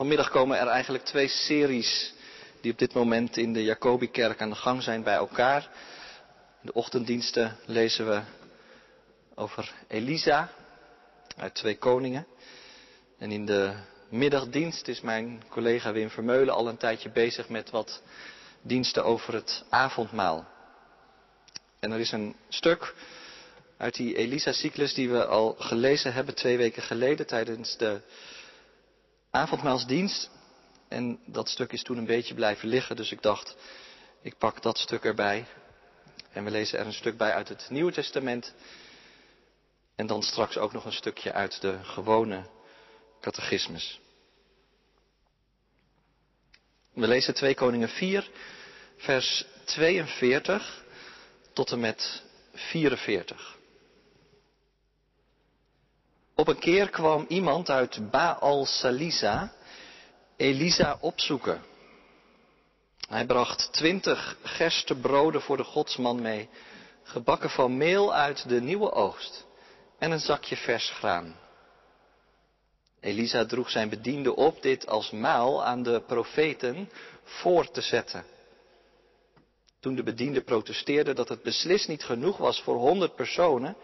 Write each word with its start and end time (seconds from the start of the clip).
Vanmiddag 0.00 0.30
komen 0.30 0.58
er 0.58 0.66
eigenlijk 0.66 1.04
twee 1.04 1.28
series 1.28 2.12
die 2.60 2.72
op 2.72 2.78
dit 2.78 2.94
moment 2.94 3.36
in 3.36 3.52
de 3.52 3.64
Jacobikerk 3.64 4.40
aan 4.40 4.50
de 4.50 4.56
gang 4.56 4.82
zijn 4.82 5.02
bij 5.02 5.14
elkaar. 5.14 5.62
In 6.60 6.66
de 6.66 6.72
ochtenddiensten 6.72 7.56
lezen 7.66 8.06
we 8.08 8.20
over 9.34 9.72
Elisa 9.88 10.50
uit 11.36 11.54
Twee 11.54 11.76
Koningen. 11.78 12.26
En 13.18 13.30
in 13.30 13.46
de 13.46 13.72
middagdienst 14.08 14.88
is 14.88 15.00
mijn 15.00 15.42
collega 15.48 15.92
Wim 15.92 16.10
Vermeulen 16.10 16.54
al 16.54 16.68
een 16.68 16.76
tijdje 16.76 17.10
bezig 17.10 17.48
met 17.48 17.70
wat 17.70 18.02
diensten 18.62 19.04
over 19.04 19.34
het 19.34 19.64
avondmaal. 19.68 20.46
En 21.80 21.92
er 21.92 22.00
is 22.00 22.12
een 22.12 22.36
stuk 22.48 22.94
uit 23.76 23.94
die 23.94 24.16
Elisa-cyclus 24.16 24.94
die 24.94 25.10
we 25.10 25.26
al 25.26 25.54
gelezen 25.58 26.12
hebben 26.12 26.34
twee 26.34 26.56
weken 26.56 26.82
geleden 26.82 27.26
tijdens 27.26 27.76
de 27.76 28.00
avondmaalsdienst. 29.30 30.30
En 30.88 31.20
dat 31.26 31.48
stuk 31.48 31.72
is 31.72 31.82
toen 31.82 31.96
een 31.96 32.06
beetje 32.06 32.34
blijven 32.34 32.68
liggen, 32.68 32.96
dus 32.96 33.12
ik 33.12 33.22
dacht, 33.22 33.56
ik 34.22 34.38
pak 34.38 34.62
dat 34.62 34.78
stuk 34.78 35.04
erbij. 35.04 35.46
En 36.32 36.44
we 36.44 36.50
lezen 36.50 36.78
er 36.78 36.86
een 36.86 36.92
stuk 36.92 37.16
bij 37.16 37.32
uit 37.32 37.48
het 37.48 37.66
Nieuwe 37.70 37.92
Testament. 37.92 38.54
En 39.94 40.06
dan 40.06 40.22
straks 40.22 40.58
ook 40.58 40.72
nog 40.72 40.84
een 40.84 40.92
stukje 40.92 41.32
uit 41.32 41.60
de 41.60 41.78
gewone 41.82 42.46
catechismus. 43.20 44.00
We 46.92 47.08
lezen 47.08 47.34
2 47.34 47.54
Koningen 47.54 47.88
4, 47.88 48.30
vers 48.96 49.46
42 49.64 50.84
tot 51.52 51.72
en 51.72 51.80
met 51.80 52.22
44. 52.52 53.58
Op 56.40 56.48
een 56.48 56.58
keer 56.58 56.90
kwam 56.90 57.24
iemand 57.28 57.70
uit 57.70 58.10
Baal 58.10 58.66
Salisa 58.66 59.52
Elisa 60.36 60.98
opzoeken. 61.00 61.62
Hij 63.08 63.26
bracht 63.26 63.72
twintig 63.72 64.36
broden 65.00 65.42
voor 65.42 65.56
de 65.56 65.64
godsman 65.64 66.22
mee, 66.22 66.48
gebakken 67.02 67.50
van 67.50 67.76
meel 67.76 68.14
uit 68.14 68.48
de 68.48 68.60
nieuwe 68.60 68.92
oogst 68.92 69.46
en 69.98 70.10
een 70.10 70.20
zakje 70.20 70.56
vers 70.56 70.90
graan. 70.90 71.36
Elisa 73.00 73.44
droeg 73.44 73.70
zijn 73.70 73.88
bediende 73.88 74.36
op 74.36 74.62
dit 74.62 74.86
als 74.86 75.10
maal 75.10 75.64
aan 75.64 75.82
de 75.82 76.02
profeten 76.06 76.90
voor 77.24 77.70
te 77.70 77.80
zetten. 77.80 78.24
Toen 79.80 79.94
de 79.94 80.02
bediende 80.02 80.40
protesteerde 80.40 81.12
dat 81.12 81.28
het 81.28 81.42
beslist 81.42 81.88
niet 81.88 82.04
genoeg 82.04 82.36
was 82.36 82.60
voor 82.62 82.76
honderd 82.76 83.14
personen, 83.14 83.76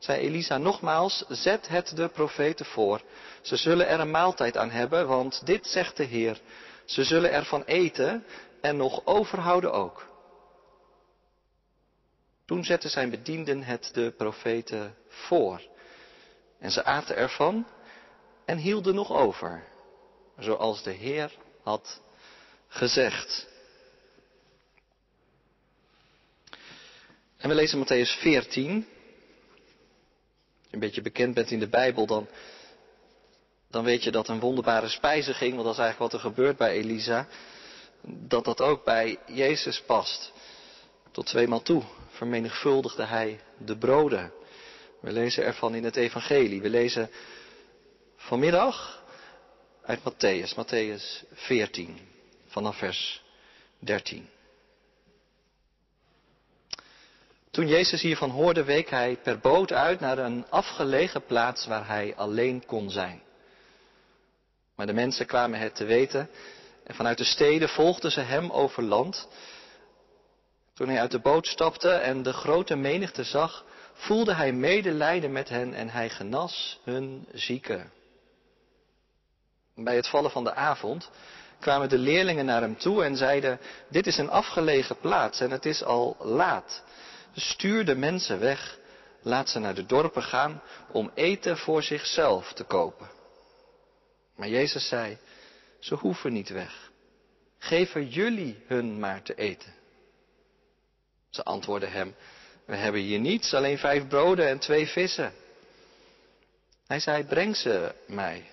zei 0.00 0.20
Elisa 0.20 0.58
nogmaals, 0.58 1.24
zet 1.28 1.68
het 1.68 1.96
de 1.96 2.08
profeten 2.08 2.66
voor. 2.66 3.02
Ze 3.40 3.56
zullen 3.56 3.88
er 3.88 4.00
een 4.00 4.10
maaltijd 4.10 4.56
aan 4.56 4.70
hebben, 4.70 5.06
want 5.06 5.46
dit 5.46 5.66
zegt 5.66 5.96
de 5.96 6.04
Heer. 6.04 6.40
Ze 6.84 7.04
zullen 7.04 7.32
ervan 7.32 7.62
eten 7.64 8.24
en 8.60 8.76
nog 8.76 9.06
overhouden 9.06 9.72
ook. 9.72 10.08
Toen 12.46 12.64
zetten 12.64 12.90
zijn 12.90 13.10
bedienden 13.10 13.62
het 13.62 13.90
de 13.92 14.14
profeten 14.16 14.94
voor. 15.08 15.62
En 16.58 16.70
ze 16.70 16.84
aten 16.84 17.16
ervan 17.16 17.66
en 18.44 18.58
hielden 18.58 18.94
nog 18.94 19.12
over, 19.12 19.64
zoals 20.38 20.82
de 20.82 20.90
Heer 20.90 21.32
had 21.62 22.00
gezegd. 22.68 23.48
En 27.36 27.48
we 27.48 27.54
lezen 27.54 27.84
Matthäus 27.84 28.20
14, 28.20 28.86
een 30.70 30.78
beetje 30.78 31.02
bekend 31.02 31.34
bent 31.34 31.50
in 31.50 31.58
de 31.58 31.68
Bijbel, 31.68 32.06
dan, 32.06 32.28
dan 33.70 33.84
weet 33.84 34.04
je 34.04 34.10
dat 34.10 34.28
een 34.28 34.40
wonderbare 34.40 34.88
spijziging, 34.88 35.52
want 35.52 35.64
dat 35.64 35.72
is 35.72 35.80
eigenlijk 35.80 36.12
wat 36.12 36.22
er 36.22 36.28
gebeurt 36.28 36.56
bij 36.56 36.72
Elisa, 36.72 37.26
dat 38.02 38.44
dat 38.44 38.60
ook 38.60 38.84
bij 38.84 39.18
Jezus 39.26 39.82
past. 39.82 40.32
Tot 41.10 41.26
tweemaal 41.26 41.62
toe 41.62 41.82
vermenigvuldigde 42.10 43.04
hij 43.04 43.40
de 43.58 43.76
broden. 43.76 44.32
We 45.00 45.12
lezen 45.12 45.44
ervan 45.44 45.74
in 45.74 45.84
het 45.84 45.96
Evangelie. 45.96 46.60
We 46.60 46.70
lezen 46.70 47.10
vanmiddag 48.16 49.02
uit 49.82 50.00
Matthäus, 50.00 50.54
Matthäus 50.54 51.24
14, 51.32 51.98
vanaf 52.46 52.76
vers 52.76 53.22
13. 53.78 54.28
Toen 57.50 57.66
Jezus 57.66 58.02
hiervan 58.02 58.30
hoorde, 58.30 58.64
week 58.64 58.90
hij 58.90 59.18
per 59.22 59.38
boot 59.38 59.72
uit 59.72 60.00
naar 60.00 60.18
een 60.18 60.46
afgelegen 60.48 61.24
plaats 61.24 61.66
waar 61.66 61.86
hij 61.86 62.14
alleen 62.16 62.66
kon 62.66 62.90
zijn. 62.90 63.22
Maar 64.74 64.86
de 64.86 64.92
mensen 64.92 65.26
kwamen 65.26 65.58
het 65.58 65.74
te 65.74 65.84
weten 65.84 66.30
en 66.84 66.94
vanuit 66.94 67.18
de 67.18 67.24
steden 67.24 67.68
volgden 67.68 68.10
ze 68.10 68.20
hem 68.20 68.50
over 68.50 68.82
land. 68.82 69.28
Toen 70.74 70.88
hij 70.88 71.00
uit 71.00 71.10
de 71.10 71.20
boot 71.20 71.46
stapte 71.46 71.90
en 71.90 72.22
de 72.22 72.32
grote 72.32 72.76
menigte 72.76 73.24
zag, 73.24 73.64
voelde 73.92 74.34
hij 74.34 74.52
medelijden 74.52 75.32
met 75.32 75.48
hen 75.48 75.74
en 75.74 75.88
hij 75.88 76.10
genas 76.10 76.80
hun 76.84 77.26
zieken. 77.32 77.92
Bij 79.74 79.96
het 79.96 80.08
vallen 80.08 80.30
van 80.30 80.44
de 80.44 80.54
avond 80.54 81.10
kwamen 81.58 81.88
de 81.88 81.98
leerlingen 81.98 82.44
naar 82.44 82.60
hem 82.60 82.78
toe 82.78 83.04
en 83.04 83.16
zeiden, 83.16 83.60
dit 83.88 84.06
is 84.06 84.18
een 84.18 84.30
afgelegen 84.30 84.96
plaats 84.98 85.40
en 85.40 85.50
het 85.50 85.66
is 85.66 85.84
al 85.84 86.16
laat. 86.18 86.82
Stuur 87.34 87.84
de 87.84 87.94
mensen 87.94 88.40
weg, 88.40 88.78
laat 89.22 89.48
ze 89.48 89.58
naar 89.58 89.74
de 89.74 89.86
dorpen 89.86 90.22
gaan 90.22 90.62
om 90.92 91.10
eten 91.14 91.58
voor 91.58 91.82
zichzelf 91.82 92.52
te 92.52 92.64
kopen. 92.64 93.10
Maar 94.36 94.48
Jezus 94.48 94.88
zei, 94.88 95.18
ze 95.78 95.94
hoeven 95.94 96.32
niet 96.32 96.48
weg. 96.48 96.90
Geven 97.58 98.08
jullie 98.08 98.62
hun 98.66 98.98
maar 98.98 99.22
te 99.22 99.34
eten. 99.34 99.74
Ze 101.30 101.44
antwoordden 101.44 101.92
hem, 101.92 102.14
we 102.64 102.76
hebben 102.76 103.00
hier 103.00 103.18
niets, 103.18 103.54
alleen 103.54 103.78
vijf 103.78 104.08
broden 104.08 104.48
en 104.48 104.58
twee 104.58 104.86
vissen. 104.86 105.32
Hij 106.86 107.00
zei, 107.00 107.24
breng 107.24 107.56
ze 107.56 107.94
mij. 108.06 108.50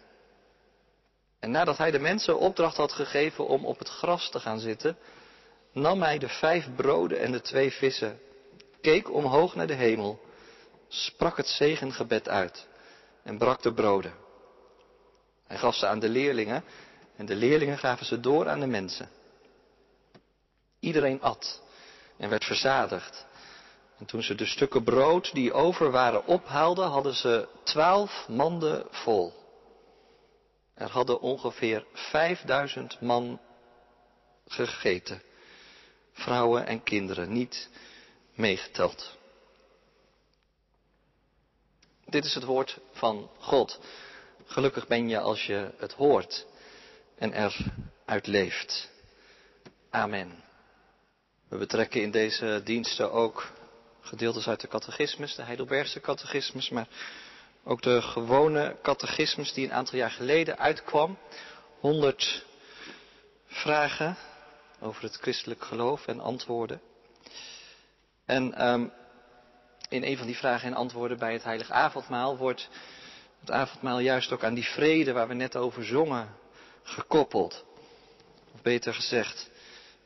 En 1.39 1.51
nadat 1.51 1.77
hij 1.77 1.91
de 1.91 1.99
mensen 1.99 2.39
opdracht 2.39 2.77
had 2.77 2.91
gegeven 2.91 3.47
om 3.47 3.65
op 3.65 3.79
het 3.79 3.89
gras 3.89 4.29
te 4.29 4.39
gaan 4.39 4.59
zitten, 4.59 4.97
nam 5.71 6.01
hij 6.01 6.17
de 6.17 6.29
vijf 6.29 6.75
broden 6.75 7.19
en 7.19 7.31
de 7.31 7.41
twee 7.41 7.71
vissen 7.71 8.19
keek 8.81 9.11
omhoog 9.13 9.55
naar 9.55 9.67
de 9.67 9.73
hemel, 9.73 10.19
sprak 10.87 11.37
het 11.37 11.47
zegengebed 11.47 12.29
uit 12.29 12.67
en 13.23 13.37
brak 13.37 13.61
de 13.61 13.73
broden. 13.73 14.13
Hij 15.47 15.57
gaf 15.57 15.75
ze 15.75 15.87
aan 15.87 15.99
de 15.99 16.09
leerlingen 16.09 16.63
en 17.15 17.25
de 17.25 17.35
leerlingen 17.35 17.77
gaven 17.77 18.05
ze 18.05 18.19
door 18.19 18.49
aan 18.49 18.59
de 18.59 18.67
mensen. 18.67 19.09
Iedereen 20.79 21.21
at 21.21 21.61
en 22.17 22.29
werd 22.29 22.45
verzadigd. 22.45 23.25
En 23.97 24.05
toen 24.05 24.23
ze 24.23 24.35
de 24.35 24.45
stukken 24.45 24.83
brood 24.83 25.33
die 25.33 25.53
over 25.53 25.91
waren 25.91 26.25
ophaalden, 26.25 26.87
hadden 26.87 27.13
ze 27.15 27.47
twaalf 27.63 28.25
manden 28.27 28.85
vol. 28.89 29.33
Er 30.73 30.89
hadden 30.89 31.21
ongeveer 31.21 31.85
vijfduizend 31.93 33.01
man 33.01 33.39
gegeten. 34.47 35.21
Vrouwen 36.13 36.67
en 36.67 36.83
kinderen, 36.83 37.33
niet 37.33 37.69
meegeteld. 38.37 39.17
Dit 42.05 42.25
is 42.25 42.33
het 42.33 42.43
woord 42.43 42.79
van 42.91 43.29
God. 43.39 43.79
Gelukkig 44.45 44.87
ben 44.87 45.09
je 45.09 45.19
als 45.19 45.45
je 45.45 45.71
het 45.77 45.93
hoort 45.93 46.45
en 47.17 47.33
eruit 47.33 48.27
leeft. 48.27 48.89
Amen. 49.89 50.43
We 51.47 51.57
betrekken 51.57 52.01
in 52.01 52.11
deze 52.11 52.61
diensten 52.63 53.11
ook 53.11 53.51
gedeeltes 54.01 54.47
uit 54.47 54.61
de 54.61 54.67
catechismus, 54.67 55.35
de 55.35 55.43
Heidelbergse 55.43 55.99
catechismus, 55.99 56.69
maar 56.69 56.87
ook 57.63 57.81
de 57.81 58.01
gewone 58.01 58.75
catechismus 58.81 59.53
die 59.53 59.65
een 59.65 59.73
aantal 59.73 59.97
jaar 59.97 60.11
geleden 60.11 60.57
uitkwam. 60.57 61.17
100 61.79 62.45
vragen 63.45 64.17
over 64.79 65.03
het 65.03 65.15
christelijk 65.15 65.63
geloof 65.63 66.07
en 66.07 66.19
antwoorden. 66.19 66.81
En 68.27 68.67
um, 68.67 68.91
in 69.89 70.03
een 70.03 70.17
van 70.17 70.25
die 70.25 70.37
vragen 70.37 70.67
en 70.67 70.75
antwoorden 70.75 71.17
bij 71.17 71.33
het 71.33 71.43
heilig 71.43 71.71
avondmaal 71.71 72.37
wordt 72.37 72.69
het 73.39 73.51
avondmaal 73.51 73.99
juist 73.99 74.31
ook 74.31 74.43
aan 74.43 74.53
die 74.53 74.65
vrede 74.65 75.11
waar 75.11 75.27
we 75.27 75.33
net 75.33 75.55
over 75.55 75.85
zongen 75.85 76.35
gekoppeld. 76.83 77.65
Of 78.53 78.61
beter 78.61 78.93
gezegd, 78.93 79.49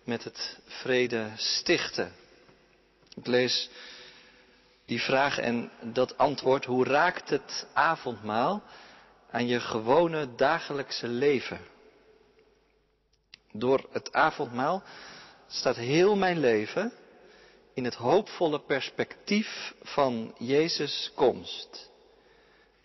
met 0.04 0.24
het 0.24 0.60
vrede 0.66 1.32
stichten. 1.36 2.12
Ik 3.16 3.28
lees 3.28 3.70
die 4.86 5.02
vraag 5.02 5.38
en 5.38 5.72
dat 5.82 6.18
antwoord, 6.18 6.66
hoe 6.66 6.86
raakt 6.86 7.30
het 7.30 7.68
avondmaal 7.74 8.64
aan 9.32 9.48
je 9.48 9.60
gewone 9.60 10.36
dagelijkse 10.36 11.08
leven? 11.08 11.60
Door 13.52 13.88
het 13.92 14.14
avondmaal 14.14 14.84
staat 15.48 15.76
heel 15.76 16.16
mijn 16.16 16.40
leven 16.40 16.94
in 17.82 17.88
het 17.88 17.96
hoopvolle 17.96 18.60
perspectief 18.60 19.74
van 19.82 20.36
Jezus' 20.38 21.12
komst. 21.16 21.90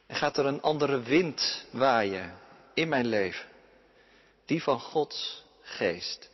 En 0.06 0.16
gaat 0.16 0.36
er 0.36 0.46
een 0.46 0.62
andere 0.62 1.02
wind 1.02 1.66
waaien 1.70 2.38
in 2.74 2.88
mijn 2.88 3.06
leven. 3.06 3.48
die 4.46 4.62
van 4.62 4.80
Gods 4.80 5.44
geest. 5.60 6.30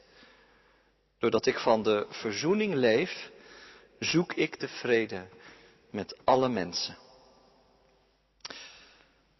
Doordat 1.19 1.47
ik 1.47 1.59
van 1.59 1.83
de 1.83 2.07
verzoening 2.09 2.75
leef, 2.75 3.31
zoek 3.99 4.33
ik 4.33 4.61
de 4.61 4.69
vrede 4.69 5.27
met 5.91 6.17
alle 6.25 6.49
mensen. 6.49 6.97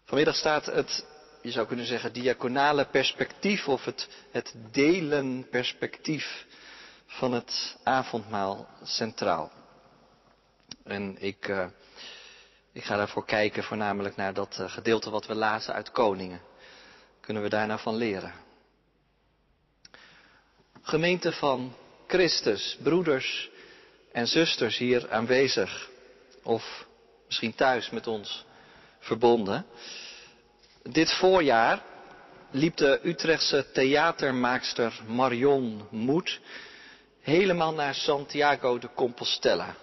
Vanmiddag 0.05 0.37
staat 0.37 0.67
het, 0.67 1.07
je 1.43 1.51
zou 1.51 1.67
kunnen 1.67 1.87
zeggen, 1.87 2.13
diaconale 2.13 2.87
perspectief 2.87 3.69
of 3.69 3.85
het, 3.85 4.09
het 4.31 4.55
delen 4.71 5.49
perspectief 5.51 6.47
van 7.13 7.33
het 7.33 7.77
avondmaal 7.83 8.69
centraal. 8.83 9.53
En 10.85 11.17
ik, 11.19 11.49
uh, 11.49 11.67
ik 12.73 12.85
ga 12.85 12.97
daarvoor 12.97 13.25
kijken 13.25 13.65
voornamelijk 13.65 14.17
naar 14.17 14.35
dat 14.35 14.59
uh, 14.61 14.71
gedeelte 14.71 15.11
wat 15.11 15.27
we 15.27 15.35
lazen 15.35 15.75
uit 15.75 15.91
Koningen. 15.91 16.41
Kunnen 17.21 17.43
we 17.43 17.49
daar 17.49 17.67
nou 17.67 17.81
van 17.81 17.97
leren? 17.97 18.33
Gemeente 20.83 21.33
van 21.33 21.75
Christus, 22.07 22.79
broeders 22.83 23.51
en 24.13 24.27
zusters 24.27 24.79
hier 24.79 25.11
aanwezig. 25.11 25.91
Of 26.43 26.87
misschien 27.27 27.55
thuis 27.55 27.91
met 27.91 28.07
ons 28.07 28.45
verbonden. 28.99 29.67
Dit 30.83 31.13
voorjaar 31.13 31.83
liep 32.51 32.77
de 32.77 33.01
Utrechtse 33.03 33.67
theatermaakster 33.73 35.01
Marion 35.07 35.87
Moed 35.91 36.41
helemaal 37.23 37.73
naar 37.75 37.95
Santiago 37.95 38.79
de 38.79 38.89
Compostela 38.95 39.75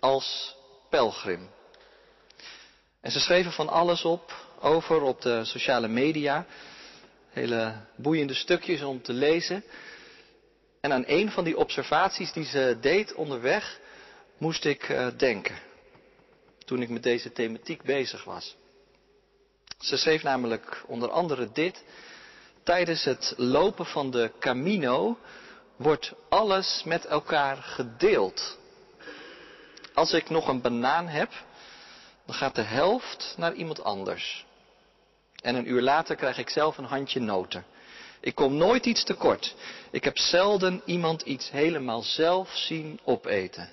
als 0.00 0.56
pelgrim. 0.90 1.48
En 3.00 3.10
ze 3.10 3.20
schreven 3.20 3.52
van 3.52 3.68
alles 3.68 4.04
op 4.04 4.34
over 4.60 5.02
op 5.02 5.20
de 5.20 5.44
sociale 5.44 5.88
media. 5.88 6.46
Hele 7.30 7.74
boeiende 7.96 8.34
stukjes 8.34 8.82
om 8.82 9.02
te 9.02 9.12
lezen. 9.12 9.64
En 10.80 10.92
aan 10.92 11.04
een 11.06 11.30
van 11.30 11.44
die 11.44 11.56
observaties 11.56 12.32
die 12.32 12.44
ze 12.44 12.78
deed 12.80 13.14
onderweg 13.14 13.80
moest 14.38 14.64
ik 14.64 14.88
uh, 14.88 15.08
denken. 15.16 15.58
Toen 16.64 16.82
ik 16.82 16.88
met 16.88 17.02
deze 17.02 17.32
thematiek 17.32 17.82
bezig 17.82 18.24
was. 18.24 18.56
Ze 19.78 19.96
schreef 19.96 20.22
namelijk 20.22 20.84
onder 20.86 21.10
andere 21.10 21.52
dit. 21.52 21.84
Tijdens 22.62 23.04
het 23.04 23.34
lopen 23.36 23.86
van 23.86 24.10
de 24.10 24.30
Camino 24.38 25.18
wordt 25.76 26.12
alles 26.28 26.82
met 26.84 27.04
elkaar 27.04 27.56
gedeeld. 27.56 28.58
Als 29.94 30.12
ik 30.12 30.30
nog 30.30 30.48
een 30.48 30.60
banaan 30.60 31.08
heb, 31.08 31.30
dan 32.26 32.34
gaat 32.34 32.54
de 32.54 32.62
helft 32.62 33.34
naar 33.36 33.52
iemand 33.52 33.84
anders. 33.84 34.46
En 35.42 35.54
een 35.54 35.70
uur 35.70 35.82
later 35.82 36.16
krijg 36.16 36.38
ik 36.38 36.48
zelf 36.48 36.78
een 36.78 36.84
handje 36.84 37.20
noten. 37.20 37.64
Ik 38.20 38.34
kom 38.34 38.56
nooit 38.56 38.86
iets 38.86 39.04
tekort. 39.04 39.54
Ik 39.90 40.04
heb 40.04 40.18
zelden 40.18 40.82
iemand 40.84 41.22
iets 41.22 41.50
helemaal 41.50 42.02
zelf 42.02 42.56
zien 42.56 43.00
opeten. 43.04 43.70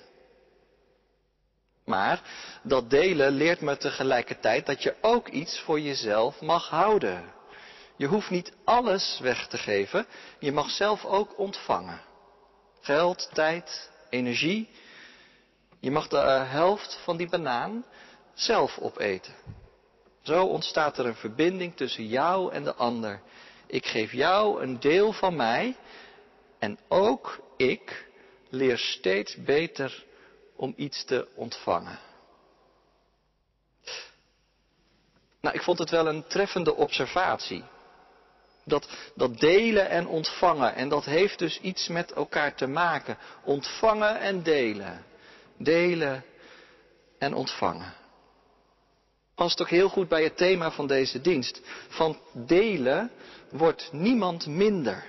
Maar 1.84 2.22
dat 2.62 2.90
delen 2.90 3.32
leert 3.32 3.60
me 3.60 3.76
tegelijkertijd 3.76 4.66
dat 4.66 4.82
je 4.82 4.94
ook 5.00 5.28
iets 5.28 5.60
voor 5.60 5.80
jezelf 5.80 6.40
mag 6.40 6.68
houden. 6.68 7.32
Je 7.96 8.06
hoeft 8.06 8.30
niet 8.30 8.52
alles 8.64 9.18
weg 9.22 9.46
te 9.46 9.58
geven, 9.58 10.06
je 10.38 10.52
mag 10.52 10.70
zelf 10.70 11.04
ook 11.04 11.38
ontvangen. 11.38 12.00
Geld, 12.80 13.30
tijd, 13.32 13.90
energie. 14.10 14.68
Je 15.80 15.90
mag 15.90 16.08
de 16.08 16.16
helft 16.16 17.00
van 17.04 17.16
die 17.16 17.28
banaan 17.28 17.84
zelf 18.34 18.78
opeten. 18.78 19.34
Zo 20.22 20.44
ontstaat 20.44 20.98
er 20.98 21.06
een 21.06 21.14
verbinding 21.14 21.76
tussen 21.76 22.06
jou 22.06 22.52
en 22.52 22.64
de 22.64 22.74
ander. 22.74 23.20
Ik 23.66 23.86
geef 23.86 24.12
jou 24.12 24.62
een 24.62 24.80
deel 24.80 25.12
van 25.12 25.36
mij 25.36 25.76
en 26.58 26.78
ook 26.88 27.40
ik 27.56 28.08
leer 28.48 28.78
steeds 28.78 29.36
beter 29.36 30.04
om 30.56 30.72
iets 30.76 31.04
te 31.04 31.28
ontvangen. 31.34 31.98
Nou, 35.40 35.56
ik 35.56 35.62
vond 35.62 35.78
het 35.78 35.90
wel 35.90 36.06
een 36.06 36.26
treffende 36.26 36.74
observatie. 36.74 37.64
Dat, 38.64 38.88
dat 39.14 39.38
delen 39.38 39.88
en 39.88 40.06
ontvangen. 40.06 40.74
En 40.74 40.88
dat 40.88 41.04
heeft 41.04 41.38
dus 41.38 41.60
iets 41.60 41.88
met 41.88 42.12
elkaar 42.12 42.54
te 42.54 42.66
maken. 42.66 43.18
Ontvangen 43.44 44.20
en 44.20 44.42
delen. 44.42 45.04
Delen 45.58 46.24
en 47.18 47.34
ontvangen. 47.34 47.94
Past 49.34 49.60
ook 49.60 49.68
heel 49.68 49.88
goed 49.88 50.08
bij 50.08 50.22
het 50.22 50.36
thema 50.36 50.70
van 50.70 50.86
deze 50.86 51.20
dienst. 51.20 51.60
Van 51.88 52.18
delen 52.32 53.10
wordt 53.50 53.88
niemand 53.92 54.46
minder. 54.46 55.04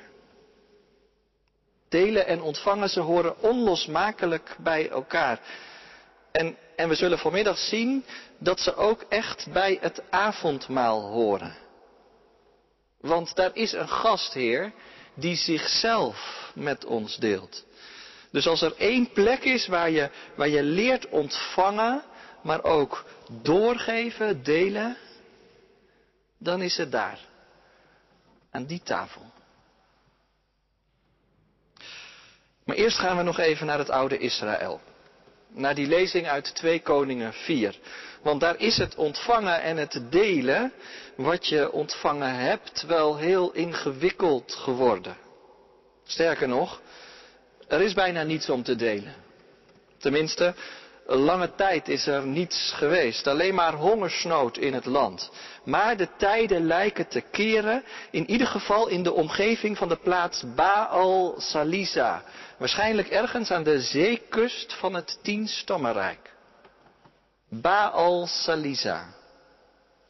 Delen 1.90 2.28
en 2.28 2.42
ontvangen, 2.42 2.90
ze 2.90 3.00
horen 3.00 3.42
onlosmakelijk 3.42 4.56
bij 4.60 4.90
elkaar. 4.90 5.40
En, 6.32 6.58
en 6.76 6.90
we 6.90 6.96
zullen 6.96 7.18
vanmiddag 7.18 7.58
zien 7.58 8.06
dat 8.38 8.60
ze 8.60 8.76
ook 8.76 9.06
echt 9.10 9.52
bij 9.52 9.78
het 9.82 10.02
avondmaal 10.10 11.02
horen. 11.02 11.65
Want 13.06 13.36
daar 13.36 13.56
is 13.56 13.72
een 13.72 13.90
gastheer 13.90 14.72
die 15.14 15.36
zichzelf 15.36 16.50
met 16.56 16.86
ons 16.86 17.18
deelt. 17.18 17.66
Dus 18.32 18.48
als 18.48 18.62
er 18.62 18.76
één 18.78 19.12
plek 19.12 19.44
is 19.44 19.68
waar 19.68 19.90
je, 19.90 20.10
waar 20.36 20.50
je 20.50 20.64
leert 20.64 21.10
ontvangen, 21.10 22.04
maar 22.42 22.64
ook 22.64 23.06
doorgeven, 23.42 24.44
delen, 24.44 24.98
dan 26.38 26.62
is 26.62 26.78
het 26.78 26.92
daar. 26.92 27.20
Aan 28.52 28.66
die 28.66 28.82
tafel. 28.84 29.32
Maar 32.64 32.76
eerst 32.76 32.98
gaan 32.98 33.18
we 33.18 33.24
nog 33.24 33.40
even 33.40 33.66
naar 33.66 33.78
het 33.78 33.90
oude 33.90 34.18
Israël. 34.18 34.82
Naar 35.58 35.76
die 35.76 35.88
lezing 35.88 36.28
uit 36.28 36.56
2 36.56 36.82
Koningen 36.82 37.34
4. 37.34 37.80
Want 38.22 38.40
daar 38.40 38.60
is 38.60 38.78
het 38.78 38.96
ontvangen 38.96 39.62
en 39.62 39.78
het 39.78 40.02
delen 40.10 40.74
wat 41.16 41.48
je 41.48 41.72
ontvangen 41.72 42.36
hebt 42.36 42.86
wel 42.88 43.18
heel 43.18 43.52
ingewikkeld 43.52 44.56
geworden. 44.56 45.18
Sterker 46.06 46.48
nog, 46.48 46.82
er 47.68 47.82
is 47.82 47.94
bijna 47.94 48.24
niets 48.24 48.50
om 48.50 48.64
te 48.64 48.76
delen. 48.76 49.14
Tenminste, 49.98 50.54
een 51.06 51.20
lange 51.20 51.56
tijd 51.56 51.88
is 51.88 52.08
er 52.08 52.26
niets 52.26 52.72
geweest, 52.72 53.28
alleen 53.28 53.56
maar 53.56 53.74
hongersnood 53.74 54.58
in 54.58 54.74
het 54.74 54.86
land. 54.86 55.32
Maar 55.64 55.98
de 55.98 56.08
tijden 56.18 56.66
lijken 56.66 57.08
te 57.08 57.22
keren, 57.22 57.84
in 58.12 58.30
ieder 58.30 58.48
geval 58.48 58.88
in 58.88 59.04
de 59.04 59.14
omgeving 59.14 59.78
van 59.78 59.88
de 59.88 59.96
plaats 59.96 60.44
Baal 60.56 61.36
Salisa. 61.38 62.24
Waarschijnlijk 62.58 63.08
ergens 63.08 63.52
aan 63.52 63.64
de 63.64 63.82
zeekust 63.82 64.74
van 64.74 64.94
het 64.94 65.20
Tienstammenrijk. 65.22 66.34
Baal 67.50 68.28
Salisa. 68.28 69.14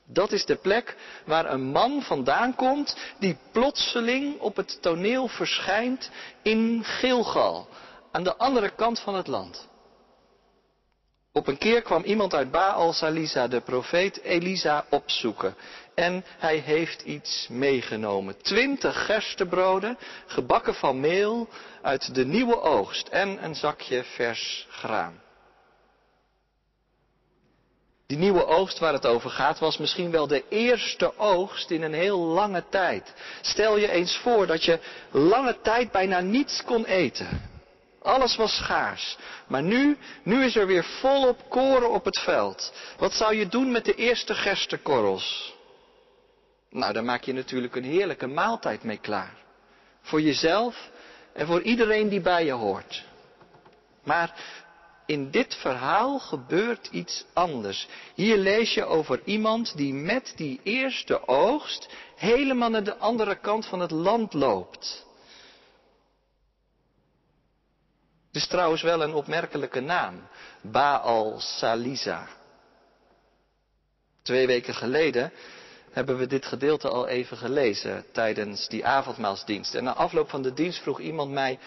Dat 0.08 0.32
is 0.32 0.46
de 0.46 0.56
plek 0.56 0.96
waar 1.26 1.52
een 1.52 1.64
man 1.64 2.02
vandaan 2.02 2.56
komt 2.56 2.98
die 3.20 3.38
plotseling 3.52 4.40
op 4.40 4.56
het 4.56 4.82
toneel 4.82 5.28
verschijnt 5.28 6.10
in 6.42 6.84
Gilgal, 6.84 7.68
aan 8.12 8.24
de 8.24 8.36
andere 8.36 8.70
kant 8.70 9.00
van 9.00 9.16
het 9.16 9.28
land. 9.28 9.68
Op 11.38 11.48
een 11.48 11.58
keer 11.58 11.82
kwam 11.82 12.04
iemand 12.04 12.34
uit 12.34 12.52
Baal 12.52 12.94
Salisa 12.94 13.48
de 13.48 13.62
profeet 13.62 14.22
Elisa 14.22 14.86
opzoeken. 14.90 15.56
En 15.96 16.26
hij 16.38 16.58
heeft 16.58 17.02
iets 17.02 17.48
meegenomen. 17.50 18.42
Twintig 18.42 19.06
gerstebroden, 19.06 19.98
gebakken 20.26 20.76
van 20.76 21.00
meel 21.00 21.50
uit 21.82 22.16
de 22.16 22.26
nieuwe 22.26 22.62
oogst 22.62 23.08
en 23.08 23.44
een 23.44 23.56
zakje 23.56 24.04
vers 24.04 24.68
graan. 24.70 25.22
Die 28.08 28.18
nieuwe 28.18 28.46
oogst 28.46 28.80
waar 28.80 28.94
het 28.94 29.06
over 29.06 29.30
gaat 29.30 29.60
was 29.60 29.78
misschien 29.78 30.12
wel 30.12 30.28
de 30.28 30.44
eerste 30.50 31.18
oogst 31.18 31.72
in 31.72 31.82
een 31.82 31.94
heel 31.94 32.20
lange 32.20 32.64
tijd. 32.70 33.14
Stel 33.42 33.78
je 33.78 33.92
eens 33.92 34.18
voor 34.18 34.48
dat 34.48 34.64
je 34.64 34.80
lange 35.12 35.62
tijd 35.62 35.92
bijna 35.92 36.20
niets 36.20 36.64
kon 36.64 36.86
eten. 36.86 37.54
Alles 38.06 38.36
was 38.36 38.56
schaars. 38.56 39.18
Maar 39.48 39.64
nu, 39.64 39.98
nu 40.24 40.44
is 40.44 40.56
er 40.56 40.68
weer 40.68 40.84
volop 40.84 41.50
koren 41.50 41.92
op 41.92 42.06
het 42.06 42.20
veld. 42.20 42.74
Wat 42.98 43.14
zou 43.14 43.36
je 43.36 43.48
doen 43.48 43.72
met 43.72 43.86
de 43.86 43.96
eerste 43.96 44.34
gerstekorrels? 44.34 45.56
Nou, 46.70 46.94
daar 46.94 47.04
maak 47.04 47.24
je 47.24 47.34
natuurlijk 47.34 47.76
een 47.76 47.84
heerlijke 47.84 48.28
maaltijd 48.28 48.84
mee 48.84 48.98
klaar. 48.98 49.34
Voor 50.02 50.22
jezelf 50.22 50.90
en 51.34 51.48
voor 51.48 51.62
iedereen 51.62 52.10
die 52.10 52.22
bij 52.22 52.46
je 52.46 52.52
hoort. 52.52 53.04
Maar 54.04 54.36
in 55.06 55.32
dit 55.32 55.56
verhaal 55.56 56.20
gebeurt 56.20 56.88
iets 56.92 57.26
anders. 57.34 57.88
Hier 58.16 58.38
lees 58.38 58.74
je 58.74 58.86
over 58.86 59.22
iemand 59.24 59.78
die 59.78 59.94
met 59.94 60.34
die 60.36 60.60
eerste 60.64 61.28
oogst 61.28 61.90
helemaal 62.16 62.70
naar 62.70 62.84
de 62.84 62.98
andere 62.98 63.36
kant 63.36 63.66
van 63.66 63.80
het 63.80 63.92
land 63.92 64.34
loopt. 64.34 65.05
Het 68.36 68.44
is 68.44 68.50
trouwens 68.50 68.82
wel 68.82 69.02
een 69.02 69.14
opmerkelijke 69.14 69.80
naam. 69.80 70.28
Baal 70.62 71.40
Salisa. 71.40 72.28
Twee 74.22 74.48
weken 74.48 74.74
geleden 74.74 75.32
hebben 75.92 76.18
we 76.18 76.28
dit 76.28 76.46
gedeelte 76.46 76.90
al 76.90 77.08
even 77.08 77.38
gelezen 77.38 78.06
tijdens 78.12 78.68
die 78.68 78.86
avondmaalsdienst. 78.86 79.76
En 79.76 79.84
na 79.84 79.94
afloop 79.94 80.30
van 80.30 80.42
de 80.42 80.54
dienst 80.54 80.82
vroeg 80.82 81.00
iemand 81.00 81.32
mij, 81.32 81.60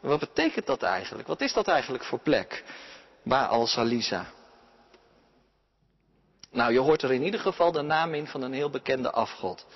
wat 0.00 0.20
betekent 0.20 0.66
dat 0.66 0.82
eigenlijk? 0.82 1.28
Wat 1.28 1.40
is 1.40 1.52
dat 1.52 1.68
eigenlijk 1.68 2.04
voor 2.04 2.18
plek? 2.18 2.64
Baal 3.22 3.66
Salisa. 3.66 4.26
Nou, 6.50 6.72
je 6.72 6.78
hoort 6.78 7.02
er 7.02 7.12
in 7.12 7.22
ieder 7.22 7.40
geval 7.40 7.72
de 7.72 7.82
naam 7.82 8.14
in 8.14 8.26
van 8.26 8.42
een 8.42 8.52
heel 8.52 8.70
bekende 8.70 9.10
afgod. 9.10 9.66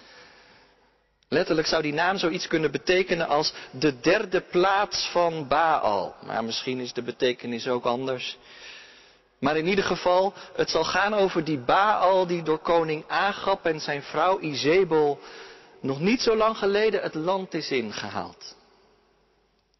Letterlijk 1.29 1.67
zou 1.67 1.83
die 1.83 1.93
naam 1.93 2.19
zoiets 2.19 2.47
kunnen 2.47 2.71
betekenen 2.71 3.29
als 3.29 3.53
de 3.71 4.01
derde 4.01 4.41
plaats 4.41 5.09
van 5.11 5.49
Baal. 5.49 6.17
Maar 6.23 6.45
misschien 6.45 6.81
is 6.81 6.93
de 6.93 7.03
betekenis 7.03 7.69
ook 7.69 7.85
anders. 7.85 8.39
Maar 9.39 9.57
in 9.57 9.67
ieder 9.67 9.85
geval, 9.85 10.35
het 10.55 10.71
zal 10.71 10.85
gaan 10.85 11.15
over 11.15 11.45
die 11.45 11.59
Baal 11.59 12.27
die 12.27 12.43
door 12.43 12.59
koning 12.59 13.05
Agap 13.09 13.67
en 13.67 13.81
zijn 13.81 14.03
vrouw 14.03 14.41
Izebel 14.41 15.21
nog 15.81 16.01
niet 16.01 16.21
zo 16.21 16.37
lang 16.37 16.57
geleden 16.59 17.03
het 17.03 17.15
land 17.15 17.55
is 17.55 17.71
ingehaald. 17.71 18.57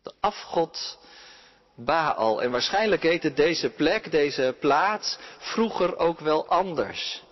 De 0.03 0.13
afgod 0.21 0.99
Baal. 1.75 2.43
En 2.43 2.51
waarschijnlijk 2.51 3.03
heette 3.03 3.33
deze 3.33 3.71
plek, 3.71 4.11
deze 4.11 4.57
plaats, 4.61 5.19
vroeger 5.39 5.97
ook 5.97 6.21
wel 6.21 6.47
anders. 6.49 7.23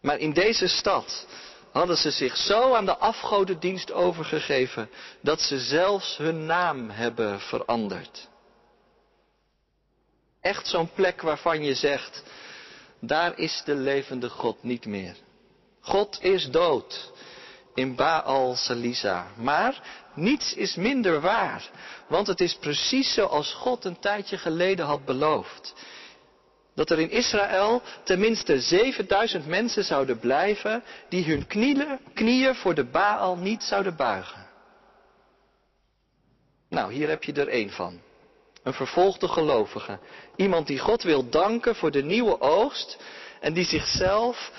Maar 0.00 0.18
in 0.18 0.32
deze 0.32 0.68
stad 0.68 1.26
hadden 1.72 1.96
ze 1.96 2.10
zich 2.10 2.36
zo 2.36 2.74
aan 2.74 2.84
de 2.84 2.96
afgodendienst 2.96 3.92
overgegeven 3.92 4.90
dat 5.20 5.40
ze 5.40 5.58
zelfs 5.58 6.16
hun 6.16 6.46
naam 6.46 6.90
hebben 6.90 7.40
veranderd. 7.40 8.28
Echt 10.40 10.66
zo'n 10.66 10.90
plek 10.94 11.22
waarvan 11.22 11.64
je 11.64 11.74
zegt, 11.74 12.22
daar 13.00 13.38
is 13.38 13.62
de 13.64 13.74
levende 13.74 14.28
God 14.28 14.62
niet 14.62 14.86
meer. 14.86 15.16
God 15.80 16.18
is 16.22 16.50
dood 16.50 17.12
in 17.74 17.94
Baal 17.94 18.54
Salisa. 18.56 19.26
Maar 19.36 19.82
niets 20.14 20.54
is 20.54 20.74
minder 20.74 21.20
waar, 21.20 21.70
want 22.08 22.26
het 22.26 22.40
is 22.40 22.54
precies 22.54 23.14
zoals 23.14 23.52
God 23.52 23.84
een 23.84 23.98
tijdje 23.98 24.38
geleden 24.38 24.86
had 24.86 25.04
beloofd. 25.04 25.74
Dat 26.74 26.90
er 26.90 26.98
in 26.98 27.10
Israël 27.10 27.82
tenminste 28.04 28.60
7000 28.60 29.46
mensen 29.46 29.84
zouden 29.84 30.18
blijven 30.18 30.82
die 31.08 31.24
hun 31.24 31.46
knieën, 31.46 31.98
knieën 32.14 32.54
voor 32.54 32.74
de 32.74 32.84
Baal 32.84 33.36
niet 33.36 33.62
zouden 33.62 33.96
buigen. 33.96 34.46
Nou, 36.68 36.92
hier 36.92 37.08
heb 37.08 37.24
je 37.24 37.32
er 37.32 37.48
één 37.48 37.70
van. 37.70 38.00
Een 38.62 38.72
vervolgde 38.72 39.28
gelovige. 39.28 39.98
Iemand 40.36 40.66
die 40.66 40.78
God 40.78 41.02
wil 41.02 41.28
danken 41.28 41.76
voor 41.76 41.90
de 41.90 42.02
nieuwe 42.02 42.40
oogst 42.40 42.98
en 43.40 43.52
die 43.52 43.64
zichzelf 43.64 44.52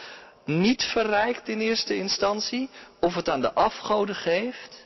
niet 0.46 0.84
verrijkt 0.84 1.48
in 1.48 1.60
eerste 1.60 1.96
instantie 1.96 2.70
of 3.00 3.16
het 3.16 3.30
aan 3.30 3.42
de 3.42 3.54
afgoden 3.54 4.16
geeft. 4.16 4.86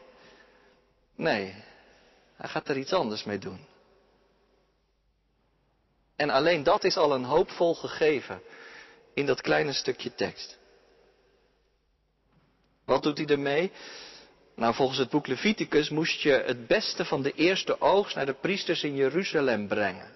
Nee, 1.15 1.55
hij 2.35 2.49
gaat 2.49 2.69
er 2.69 2.77
iets 2.77 2.93
anders 2.93 3.23
mee 3.23 3.37
doen. 3.37 3.59
En 6.17 6.29
alleen 6.29 6.63
dat 6.63 6.83
is 6.83 6.97
al 6.97 7.13
een 7.13 7.23
hoopvol 7.23 7.75
gegeven 7.75 8.41
in 9.13 9.25
dat 9.25 9.41
kleine 9.41 9.73
stukje 9.73 10.15
tekst. 10.15 10.57
Wat 12.85 13.03
doet 13.03 13.17
hij 13.17 13.27
ermee? 13.27 13.71
Nou, 14.55 14.73
volgens 14.73 14.97
het 14.97 15.09
boek 15.09 15.27
Leviticus 15.27 15.89
moest 15.89 16.21
je 16.21 16.31
het 16.31 16.67
beste 16.67 17.05
van 17.05 17.21
de 17.21 17.31
eerste 17.31 17.81
oogst 17.81 18.15
naar 18.15 18.25
de 18.25 18.33
priesters 18.33 18.83
in 18.83 18.95
Jeruzalem 18.95 19.67
brengen. 19.67 20.15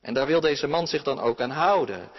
En 0.00 0.14
daar 0.14 0.26
wil 0.26 0.40
deze 0.40 0.66
man 0.66 0.86
zich 0.86 1.02
dan 1.02 1.20
ook 1.20 1.40
aan 1.40 1.50
houden. 1.50 2.10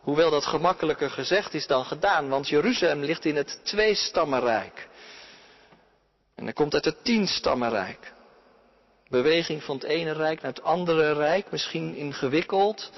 Hoewel 0.00 0.30
dat 0.30 0.46
gemakkelijker 0.46 1.10
gezegd 1.10 1.54
is 1.54 1.66
dan 1.66 1.84
gedaan, 1.84 2.28
want 2.28 2.48
Jeruzalem 2.48 3.00
ligt 3.00 3.24
in 3.24 3.36
het 3.36 3.60
tweestammenrijk. 3.62 4.88
En 6.34 6.44
hij 6.44 6.52
komt 6.52 6.74
uit 6.74 6.84
het 6.84 7.04
tienstammenrijk. 7.04 8.13
Beweging 9.22 9.62
van 9.62 9.74
het 9.74 9.84
ene 9.84 10.12
rijk 10.12 10.42
naar 10.42 10.52
het 10.52 10.62
andere 10.62 11.12
rijk, 11.12 11.50
misschien 11.50 11.94
ingewikkeld. 11.94 12.90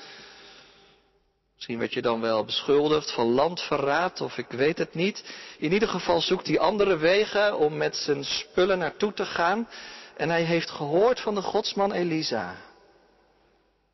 Misschien 1.55 1.79
werd 1.79 1.93
je 1.93 2.03
dan 2.03 2.21
wel 2.21 2.45
beschuldigd 2.45 3.13
van 3.13 3.27
landverraad 3.27 4.21
of 4.21 4.39
ik 4.39 4.49
weet 4.49 4.79
het 4.79 4.95
niet. 4.95 5.25
In 5.59 5.73
ieder 5.73 5.89
geval 5.89 6.21
zoekt 6.21 6.47
hij 6.47 6.59
andere 6.59 6.97
wegen 6.97 7.59
om 7.59 7.77
met 7.77 7.97
zijn 7.97 8.25
spullen 8.25 8.79
naartoe 8.79 9.13
te 9.13 9.27
gaan. 9.27 9.69
En 10.17 10.29
hij 10.29 10.43
heeft 10.43 10.71
gehoord 10.71 11.21
van 11.21 11.35
de 11.35 11.43
godsman 11.43 11.93
Elisa. 11.93 12.57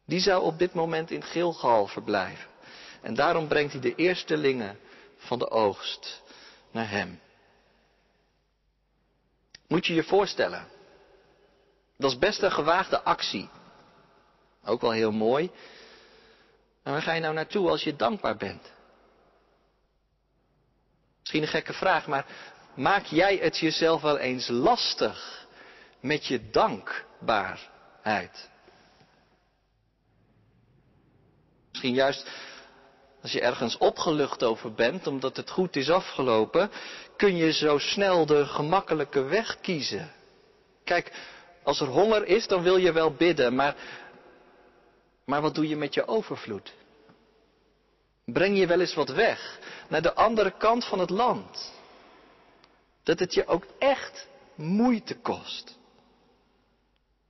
Die 0.07 0.21
zou 0.21 0.43
op 0.43 0.59
dit 0.59 0.75
moment 0.75 1.11
in 1.11 1.23
Gilgal 1.23 1.87
verblijven. 1.87 2.51
En 3.01 3.15
daarom 3.15 3.49
brengt 3.49 3.73
hij 3.73 3.81
de 3.81 3.95
eerstelingen 3.95 4.79
van 5.17 5.39
de 5.39 5.51
oogst 5.51 6.23
naar 6.71 6.91
hem. 6.91 7.21
Moet 9.69 9.87
je 9.87 9.95
je 9.95 10.05
voorstellen. 10.05 10.81
Dat 12.03 12.11
is 12.11 12.19
best 12.19 12.43
een 12.43 12.53
gewaagde 12.53 13.03
actie. 13.03 13.49
Ook 14.65 14.81
wel 14.81 14.91
heel 14.91 15.13
mooi. 15.13 15.51
Maar 16.83 16.93
waar 16.93 17.03
ga 17.03 17.13
je 17.13 17.21
nou 17.21 17.35
naartoe 17.35 17.69
als 17.69 17.83
je 17.83 17.97
dankbaar 17.97 18.37
bent? 18.37 18.73
Misschien 21.21 21.43
een 21.43 21.49
gekke 21.49 21.73
vraag, 21.73 22.07
maar 22.07 22.27
maak 22.75 23.05
jij 23.05 23.37
het 23.37 23.59
jezelf 23.59 24.03
wel 24.03 24.19
eens 24.19 24.49
lastig 24.49 25.47
met 26.01 26.27
je 26.27 26.51
dankbaarheid? 26.51 28.51
Misschien 31.71 31.95
juist 31.95 32.31
als 33.23 33.33
je 33.33 33.41
ergens 33.41 33.79
opgelucht 33.79 34.43
over 34.43 34.75
bent, 34.75 35.07
omdat 35.07 35.37
het 35.37 35.51
goed 35.51 35.77
is 35.77 35.91
afgelopen, 35.91 36.71
kun 37.17 37.37
je 37.37 37.53
zo 37.53 37.79
snel 37.79 38.27
de 38.27 38.47
gemakkelijke 38.47 39.23
weg 39.23 39.61
kiezen. 39.61 40.13
Kijk, 40.85 41.13
als 41.63 41.81
er 41.81 41.87
honger 41.87 42.27
is, 42.27 42.47
dan 42.47 42.63
wil 42.63 42.77
je 42.77 42.93
wel 42.93 43.15
bidden, 43.15 43.55
maar, 43.55 43.77
maar 45.25 45.41
wat 45.41 45.55
doe 45.55 45.69
je 45.69 45.77
met 45.77 45.95
je 45.95 46.07
overvloed? 46.07 46.73
Breng 48.25 48.59
je 48.59 48.67
wel 48.67 48.81
eens 48.81 48.95
wat 48.95 49.09
weg 49.09 49.59
naar 49.89 50.03
de 50.03 50.15
andere 50.15 50.51
kant 50.57 50.85
van 50.85 50.99
het 50.99 51.11
land? 51.11 51.73
Dat 53.03 53.19
het 53.19 53.35
je 53.35 53.47
ook 53.47 53.67
echt 53.79 54.29
moeite 54.55 55.17
kost. 55.17 55.79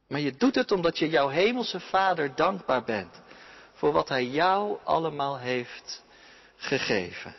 Maar 0.09 0.21
je 0.21 0.37
doet 0.37 0.55
het 0.55 0.73
omdat 0.73 0.99
je 0.99 1.09
jouw 1.09 1.29
hemelse 1.29 1.81
vader 1.81 2.35
dankbaar 2.35 2.85
bent 2.85 3.21
voor 3.73 3.93
wat 3.93 4.09
hij 4.09 4.27
jou 4.27 4.79
allemaal 4.85 5.39
heeft 5.39 6.03
gegeven. 6.57 7.35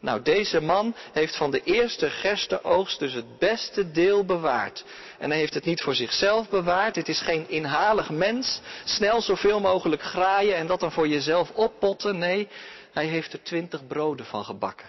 Nou, 0.00 0.22
deze 0.22 0.60
man 0.60 0.94
heeft 1.12 1.36
van 1.36 1.50
de 1.50 1.62
eerste 1.62 2.10
gerstenoogst 2.10 2.98
dus 2.98 3.12
het 3.12 3.38
beste 3.38 3.90
deel 3.90 4.24
bewaard. 4.24 4.84
En 5.18 5.30
hij 5.30 5.38
heeft 5.38 5.54
het 5.54 5.64
niet 5.64 5.82
voor 5.82 5.94
zichzelf 5.94 6.48
bewaard. 6.48 6.96
Het 6.96 7.08
is 7.08 7.20
geen 7.20 7.48
inhalig 7.48 8.10
mens. 8.10 8.60
Snel 8.84 9.22
zoveel 9.22 9.60
mogelijk 9.60 10.02
graaien 10.02 10.56
en 10.56 10.66
dat 10.66 10.80
dan 10.80 10.92
voor 10.92 11.08
jezelf 11.08 11.50
oppotten. 11.50 12.18
Nee, 12.18 12.48
hij 12.92 13.06
heeft 13.06 13.32
er 13.32 13.42
twintig 13.42 13.86
broden 13.86 14.26
van 14.26 14.44
gebakken. 14.44 14.86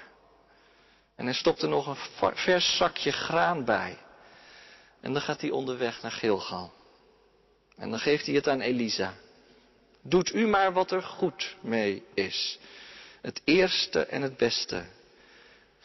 En 1.15 1.25
hij 1.25 1.33
stopt 1.33 1.61
er 1.61 1.69
nog 1.69 1.87
een 1.87 2.31
vers 2.35 2.77
zakje 2.77 3.11
graan 3.11 3.65
bij. 3.65 3.97
En 5.01 5.13
dan 5.13 5.21
gaat 5.21 5.41
hij 5.41 5.49
onderweg 5.49 6.01
naar 6.01 6.11
Gilgal. 6.11 6.73
En 7.77 7.89
dan 7.89 7.99
geeft 7.99 8.25
hij 8.25 8.35
het 8.35 8.47
aan 8.47 8.61
Elisa. 8.61 9.13
Doet 10.01 10.33
u 10.33 10.47
maar 10.47 10.73
wat 10.73 10.91
er 10.91 11.03
goed 11.03 11.55
mee 11.61 12.03
is. 12.13 12.59
Het 13.21 13.41
eerste 13.43 14.05
en 14.05 14.21
het 14.21 14.37
beste 14.37 14.85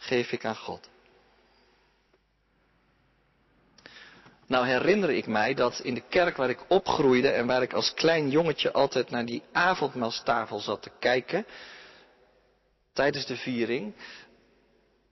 geef 0.03 0.31
ik 0.31 0.45
aan 0.45 0.55
God. 0.55 0.89
Nou 4.47 4.65
herinner 4.65 5.09
ik 5.09 5.27
mij 5.27 5.53
dat 5.53 5.79
in 5.79 5.93
de 5.93 6.03
kerk 6.09 6.37
waar 6.37 6.49
ik 6.49 6.65
opgroeide 6.67 7.29
en 7.29 7.47
waar 7.47 7.61
ik 7.61 7.73
als 7.73 7.93
klein 7.93 8.29
jongetje 8.29 8.71
altijd 8.71 9.09
naar 9.09 9.25
die 9.25 9.43
avondmaalstafel 9.51 10.59
zat 10.59 10.81
te 10.81 10.91
kijken, 10.99 11.45
tijdens 12.93 13.25
de 13.25 13.37
viering, 13.37 13.95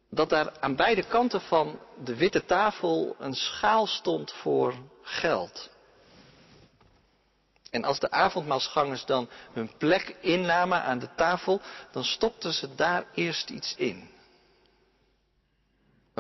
dat 0.10 0.30
daar 0.30 0.60
aan 0.60 0.76
beide 0.76 1.04
kanten 1.04 1.42
van 1.42 1.80
de 2.04 2.16
witte 2.16 2.46
tafel 2.46 3.16
een 3.20 3.34
schaal 3.34 3.88
stond 3.88 4.32
voor 4.32 4.74
geld. 5.02 5.70
En 7.70 7.84
als 7.84 8.00
de 8.00 8.12
avondmaalsgangers 8.12 9.06
dan 9.06 9.30
hun 9.54 9.72
plek 9.78 10.16
innamen 10.22 10.84
aan 10.84 11.00
de 11.00 11.10
tafel, 11.16 11.62
dan 11.92 12.04
stopten 12.04 12.54
ze 12.54 12.76
daar 12.76 13.06
eerst 13.14 13.50
iets 13.50 13.76
in. 13.76 14.10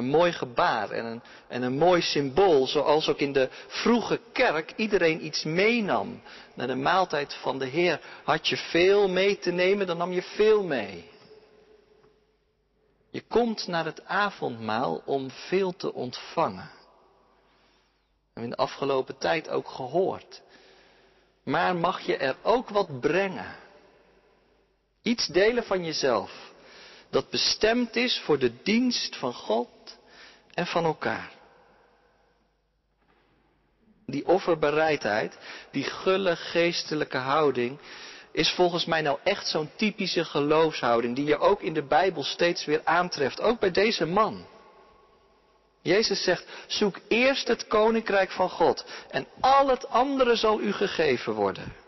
Een 0.01 0.08
mooi 0.08 0.31
gebaar 0.31 0.89
en 0.89 1.05
een, 1.05 1.22
en 1.48 1.62
een 1.62 1.77
mooi 1.77 2.01
symbool, 2.01 2.67
zoals 2.67 3.08
ook 3.08 3.20
in 3.20 3.34
de 3.34 3.50
vroege 3.67 4.20
kerk 4.31 4.74
iedereen 4.75 5.25
iets 5.25 5.43
meenam. 5.43 6.22
Naar 6.53 6.67
de 6.67 6.75
maaltijd 6.75 7.34
van 7.34 7.60
de 7.60 7.65
Heer 7.65 8.01
had 8.24 8.48
je 8.48 8.58
veel 8.58 9.10
mee 9.10 9.39
te 9.39 9.51
nemen, 9.51 9.88
dan 9.88 9.98
nam 9.98 10.12
je 10.12 10.22
veel 10.22 10.63
mee. 10.63 11.10
Je 13.10 13.22
komt 13.22 13.67
naar 13.67 13.86
het 13.86 14.05
avondmaal 14.05 15.01
om 15.05 15.29
veel 15.31 15.75
te 15.75 15.93
ontvangen. 15.93 16.72
We 16.74 18.39
hebben 18.39 18.43
in 18.43 18.50
de 18.50 18.55
afgelopen 18.55 19.17
tijd 19.17 19.50
ook 19.50 19.67
gehoord. 19.67 20.41
Maar 21.43 21.75
mag 21.75 22.00
je 22.00 22.17
er 22.17 22.36
ook 22.41 22.70
wat 22.70 23.00
brengen? 23.00 23.55
Iets 25.01 25.27
delen 25.27 25.63
van 25.63 25.86
jezelf. 25.86 26.50
Dat 27.12 27.30
bestemd 27.30 27.96
is 27.96 28.22
voor 28.25 28.39
de 28.39 28.62
dienst 28.63 29.15
van 29.15 29.34
God 29.34 29.70
en 30.53 30.68
van 30.68 30.86
elkaar. 30.86 31.32
Die 34.06 34.27
offerbereidheid, 34.27 35.38
die 35.72 35.84
gulle 35.84 36.36
geestelijke 36.36 37.18
houding, 37.18 37.80
is 38.32 38.51
volgens 38.51 38.86
mij 38.86 39.01
nou 39.01 39.18
echt 39.24 39.48
zo'n 39.48 39.70
typische 39.75 40.25
geloofshouding 40.25 41.15
die 41.15 41.25
je 41.25 41.38
ook 41.38 41.62
in 41.62 41.74
de 41.74 41.84
Bijbel 41.84 42.24
steeds 42.24 42.65
weer 42.65 42.82
aantreft, 42.84 43.41
ook 43.41 43.60
bij 43.60 43.72
deze 43.72 44.06
man. 44.06 44.46
Jezus 45.82 46.24
zegt, 46.24 46.46
zoek 46.68 47.00
eerst 47.08 47.48
het 47.48 47.68
koninkrijk 47.68 48.32
van 48.32 48.50
God 48.50 48.86
en 49.10 49.27
al 49.39 49.68
het 49.68 49.89
andere 49.89 50.36
zal 50.36 50.62
u 50.62 50.72
gegeven 50.72 51.34
worden. 51.34 51.80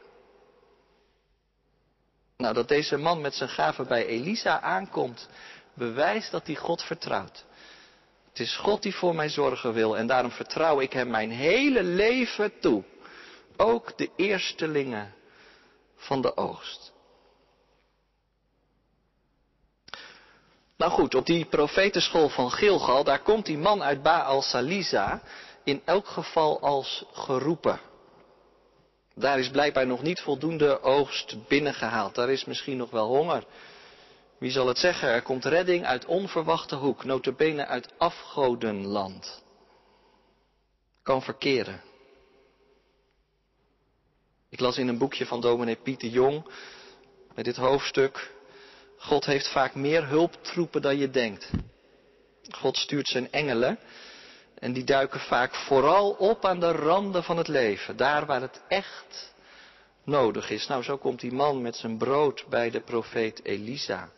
Nou, 2.43 2.55
dat 2.55 2.67
deze 2.67 2.97
man 2.97 3.21
met 3.21 3.35
zijn 3.35 3.49
gave 3.49 3.83
bij 3.83 4.05
Elisa 4.05 4.61
aankomt, 4.61 5.27
bewijst 5.73 6.31
dat 6.31 6.45
hij 6.45 6.55
God 6.55 6.81
vertrouwt. 6.81 7.45
Het 8.29 8.39
is 8.39 8.55
God 8.55 8.81
die 8.81 8.95
voor 8.95 9.15
mij 9.15 9.29
zorgen 9.29 9.73
wil 9.73 9.97
en 9.97 10.07
daarom 10.07 10.31
vertrouw 10.31 10.79
ik 10.79 10.93
hem 10.93 11.09
mijn 11.09 11.31
hele 11.31 11.83
leven 11.83 12.59
toe. 12.59 12.83
Ook 13.57 13.97
de 13.97 14.09
eerstelingen 14.15 15.13
van 15.95 16.21
de 16.21 16.37
oogst. 16.37 16.91
Nou 20.77 20.91
goed, 20.91 21.15
op 21.15 21.25
die 21.25 21.45
profetenschool 21.45 22.29
van 22.29 22.51
Gilgal, 22.51 23.03
daar 23.03 23.21
komt 23.21 23.45
die 23.45 23.57
man 23.57 23.83
uit 23.83 24.01
Baal 24.01 24.41
Salisa 24.41 25.21
in 25.63 25.81
elk 25.85 26.07
geval 26.07 26.61
als 26.61 27.05
geroepen. 27.11 27.79
Daar 29.15 29.39
is 29.39 29.49
blijkbaar 29.49 29.87
nog 29.87 30.01
niet 30.01 30.19
voldoende 30.19 30.81
oogst 30.81 31.47
binnengehaald. 31.47 32.15
Daar 32.15 32.29
is 32.29 32.45
misschien 32.45 32.77
nog 32.77 32.89
wel 32.89 33.07
honger. 33.07 33.45
Wie 34.37 34.51
zal 34.51 34.67
het 34.67 34.77
zeggen? 34.77 35.09
Er 35.09 35.21
komt 35.21 35.45
redding 35.45 35.85
uit 35.85 36.05
onverwachte 36.05 36.75
hoek, 36.75 37.03
notabene 37.03 37.65
uit 37.65 37.93
afgodenland. 37.97 39.43
Kan 41.03 41.21
verkeren. 41.21 41.81
Ik 44.49 44.59
las 44.59 44.77
in 44.77 44.87
een 44.87 44.97
boekje 44.97 45.25
van 45.25 45.41
dominee 45.41 45.75
Pieter 45.75 46.09
Jong, 46.09 46.45
met 47.35 47.45
dit 47.45 47.55
hoofdstuk, 47.55 48.31
God 48.97 49.25
heeft 49.25 49.51
vaak 49.51 49.75
meer 49.75 50.07
hulptroepen 50.07 50.81
dan 50.81 50.97
je 50.97 51.09
denkt. 51.09 51.49
God 52.49 52.77
stuurt 52.77 53.07
zijn 53.07 53.31
engelen 53.31 53.79
en 54.63 54.73
die 54.73 54.83
duiken 54.83 55.19
vaak 55.19 55.55
vooral 55.55 56.11
op 56.11 56.45
aan 56.45 56.59
de 56.59 56.71
randen 56.71 57.23
van 57.23 57.37
het 57.37 57.47
leven, 57.47 57.97
daar 57.97 58.25
waar 58.25 58.41
het 58.41 58.61
echt 58.67 59.33
nodig 60.03 60.49
is. 60.49 60.67
Nou, 60.67 60.83
zo 60.83 60.97
komt 60.97 61.19
die 61.19 61.31
man 61.31 61.61
met 61.61 61.75
zijn 61.75 61.97
brood 61.97 62.45
bij 62.49 62.69
de 62.69 62.81
profeet 62.81 63.45
Elisa. 63.45 64.09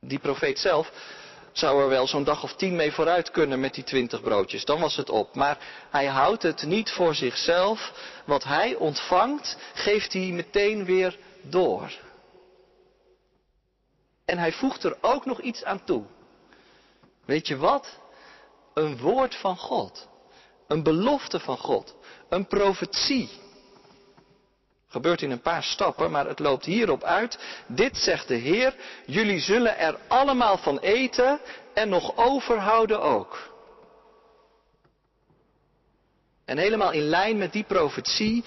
Die 0.00 0.18
profeet 0.18 0.58
zelf 0.58 0.92
zou 1.52 1.82
er 1.82 1.88
wel 1.88 2.06
zo'n 2.06 2.24
dag 2.24 2.42
of 2.42 2.54
tien 2.54 2.76
mee 2.76 2.92
vooruit 2.92 3.30
kunnen 3.30 3.60
met 3.60 3.74
die 3.74 3.84
twintig 3.84 4.20
broodjes. 4.20 4.64
Dan 4.64 4.80
was 4.80 4.96
het 4.96 5.10
op. 5.10 5.34
Maar 5.34 5.58
hij 5.90 6.06
houdt 6.06 6.42
het 6.42 6.62
niet 6.62 6.90
voor 6.90 7.14
zichzelf. 7.14 7.92
Wat 8.24 8.44
hij 8.44 8.74
ontvangt, 8.74 9.56
geeft 9.74 10.12
hij 10.12 10.30
meteen 10.30 10.84
weer 10.84 11.18
door. 11.42 11.92
En 14.24 14.38
hij 14.38 14.52
voegt 14.52 14.84
er 14.84 14.96
ook 15.00 15.24
nog 15.24 15.40
iets 15.40 15.64
aan 15.64 15.84
toe. 15.84 16.04
Weet 17.24 17.46
je 17.46 17.56
wat? 17.56 18.04
Een 18.76 18.98
woord 18.98 19.34
van 19.34 19.56
God. 19.56 20.08
Een 20.68 20.82
belofte 20.82 21.40
van 21.40 21.58
God. 21.58 21.96
Een 22.28 22.46
profetie. 22.46 23.30
Gebeurt 24.88 25.22
in 25.22 25.30
een 25.30 25.40
paar 25.40 25.62
stappen, 25.62 26.10
maar 26.10 26.26
het 26.26 26.38
loopt 26.38 26.64
hierop 26.64 27.02
uit. 27.02 27.38
Dit 27.66 27.96
zegt 27.96 28.28
de 28.28 28.34
Heer, 28.34 28.74
jullie 29.06 29.40
zullen 29.40 29.78
er 29.78 29.98
allemaal 30.08 30.58
van 30.58 30.78
eten 30.78 31.40
en 31.74 31.88
nog 31.88 32.16
overhouden 32.16 33.00
ook. 33.00 33.52
En 36.44 36.58
helemaal 36.58 36.92
in 36.92 37.08
lijn 37.08 37.38
met 37.38 37.52
die 37.52 37.64
profetie 37.64 38.44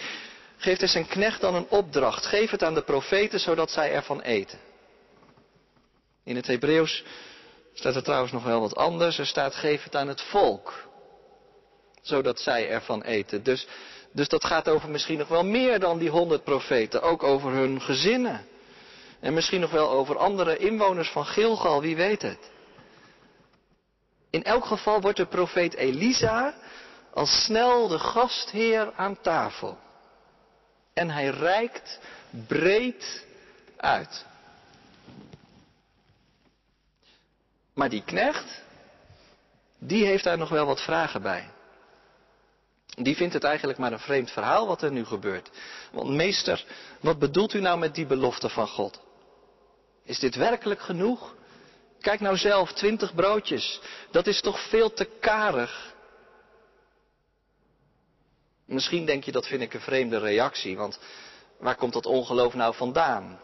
geeft 0.58 0.80
hij 0.80 0.90
zijn 0.90 1.08
knecht 1.08 1.42
dan 1.42 1.56
een 1.56 1.70
opdracht. 1.70 2.26
Geef 2.26 2.52
het 2.52 2.64
aan 2.64 2.74
de 2.74 2.84
profeten 2.84 3.40
zodat 3.40 3.72
zij 3.72 3.92
ervan 3.92 4.22
eten. 4.22 4.60
In 6.24 6.36
het 6.36 6.48
Hebreeuws 6.48 7.04
staat 7.80 7.96
er 7.96 8.04
trouwens 8.04 8.32
nog 8.32 8.44
wel 8.44 8.60
wat 8.60 8.76
anders. 8.76 9.18
Er 9.18 9.26
staat 9.26 9.56
geef 9.56 9.84
het 9.84 9.96
aan 9.96 10.08
het 10.08 10.22
volk. 10.22 10.88
Zodat 12.02 12.40
zij 12.40 12.70
ervan 12.70 13.02
eten. 13.02 13.44
Dus, 13.44 13.68
dus 14.12 14.28
dat 14.28 14.46
gaat 14.46 14.70
over 14.70 14.90
misschien 14.90 15.18
nog 15.18 15.28
wel 15.28 15.44
meer 15.44 15.80
dan 15.80 15.98
die 15.98 16.10
honderd 16.10 16.44
profeten. 16.44 17.02
Ook 17.02 17.24
over 17.24 17.52
hun 17.52 17.82
gezinnen. 17.82 18.46
En 19.20 19.34
misschien 19.34 19.60
nog 19.60 19.72
wel 19.72 19.90
over 19.90 20.18
andere 20.18 20.58
inwoners 20.58 21.10
van 21.10 21.26
Gilgal, 21.26 21.82
wie 21.82 21.96
weet 21.96 22.22
het. 22.22 22.52
In 24.30 24.44
elk 24.44 24.66
geval 24.66 25.02
wordt 25.02 25.18
de 25.18 25.26
profeet 25.26 25.74
Elisa 25.74 26.54
als 27.14 27.44
snel 27.44 27.88
de 27.88 28.00
gastheer 28.00 28.94
aan 28.96 29.22
tafel. 29.22 29.78
En 30.94 31.10
hij 31.10 31.30
reikt 31.30 32.00
breed 32.48 33.26
uit. 33.78 34.26
Maar 37.80 37.90
die 37.90 38.04
knecht, 38.04 38.62
die 39.78 40.06
heeft 40.06 40.24
daar 40.24 40.38
nog 40.38 40.50
wel 40.50 40.66
wat 40.66 40.82
vragen 40.82 41.22
bij. 41.22 41.50
Die 42.86 43.16
vindt 43.16 43.34
het 43.34 43.44
eigenlijk 43.44 43.80
maar 43.80 43.92
een 43.92 44.00
vreemd 44.00 44.32
verhaal 44.32 44.68
wat 44.68 44.82
er 44.82 44.92
nu 44.92 45.06
gebeurt. 45.06 45.50
Want 45.92 46.10
meester, 46.10 46.66
wat 47.00 47.20
bedoelt 47.20 47.54
u 47.54 47.60
nou 47.60 47.80
met 47.80 47.96
die 47.96 48.06
belofte 48.06 48.50
van 48.50 48.68
God? 48.68 49.02
Is 50.04 50.20
dit 50.20 50.36
werkelijk 50.36 50.82
genoeg? 50.82 51.36
Kijk 52.00 52.20
nou 52.20 52.38
zelf, 52.38 52.74
twintig 52.74 53.16
broodjes. 53.16 53.82
Dat 54.12 54.28
is 54.28 54.42
toch 54.42 54.70
veel 54.70 54.94
te 54.94 55.10
karig? 55.20 55.94
Misschien 58.66 59.06
denk 59.06 59.24
je 59.24 59.32
dat 59.32 59.48
vind 59.48 59.62
ik 59.62 59.74
een 59.74 59.82
vreemde 59.82 60.18
reactie, 60.18 60.78
want 60.78 61.00
waar 61.58 61.76
komt 61.76 61.94
dat 61.94 62.06
ongeloof 62.06 62.54
nou 62.54 62.76
vandaan? 62.76 63.40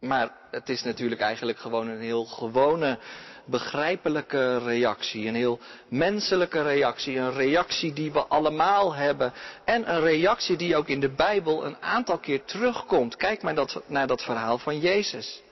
Maar 0.00 0.30
het 0.50 0.68
is 0.68 0.82
natuurlijk 0.82 1.20
eigenlijk 1.20 1.58
gewoon 1.58 1.88
een 1.88 2.00
heel 2.00 2.24
gewone, 2.24 2.98
begrijpelijke 3.44 4.58
reactie. 4.58 5.28
Een 5.28 5.34
heel 5.34 5.58
menselijke 5.88 6.62
reactie. 6.62 7.18
Een 7.18 7.32
reactie 7.32 7.92
die 7.92 8.12
we 8.12 8.24
allemaal 8.24 8.94
hebben. 8.94 9.32
En 9.64 9.94
een 9.94 10.00
reactie 10.00 10.56
die 10.56 10.76
ook 10.76 10.88
in 10.88 11.00
de 11.00 11.14
Bijbel 11.14 11.64
een 11.64 11.76
aantal 11.80 12.18
keer 12.18 12.44
terugkomt. 12.44 13.16
Kijk 13.16 13.42
maar 13.42 13.54
dat, 13.54 13.82
naar 13.86 14.06
dat 14.06 14.22
verhaal 14.22 14.58
van 14.58 14.78
Jezus. 14.78 15.42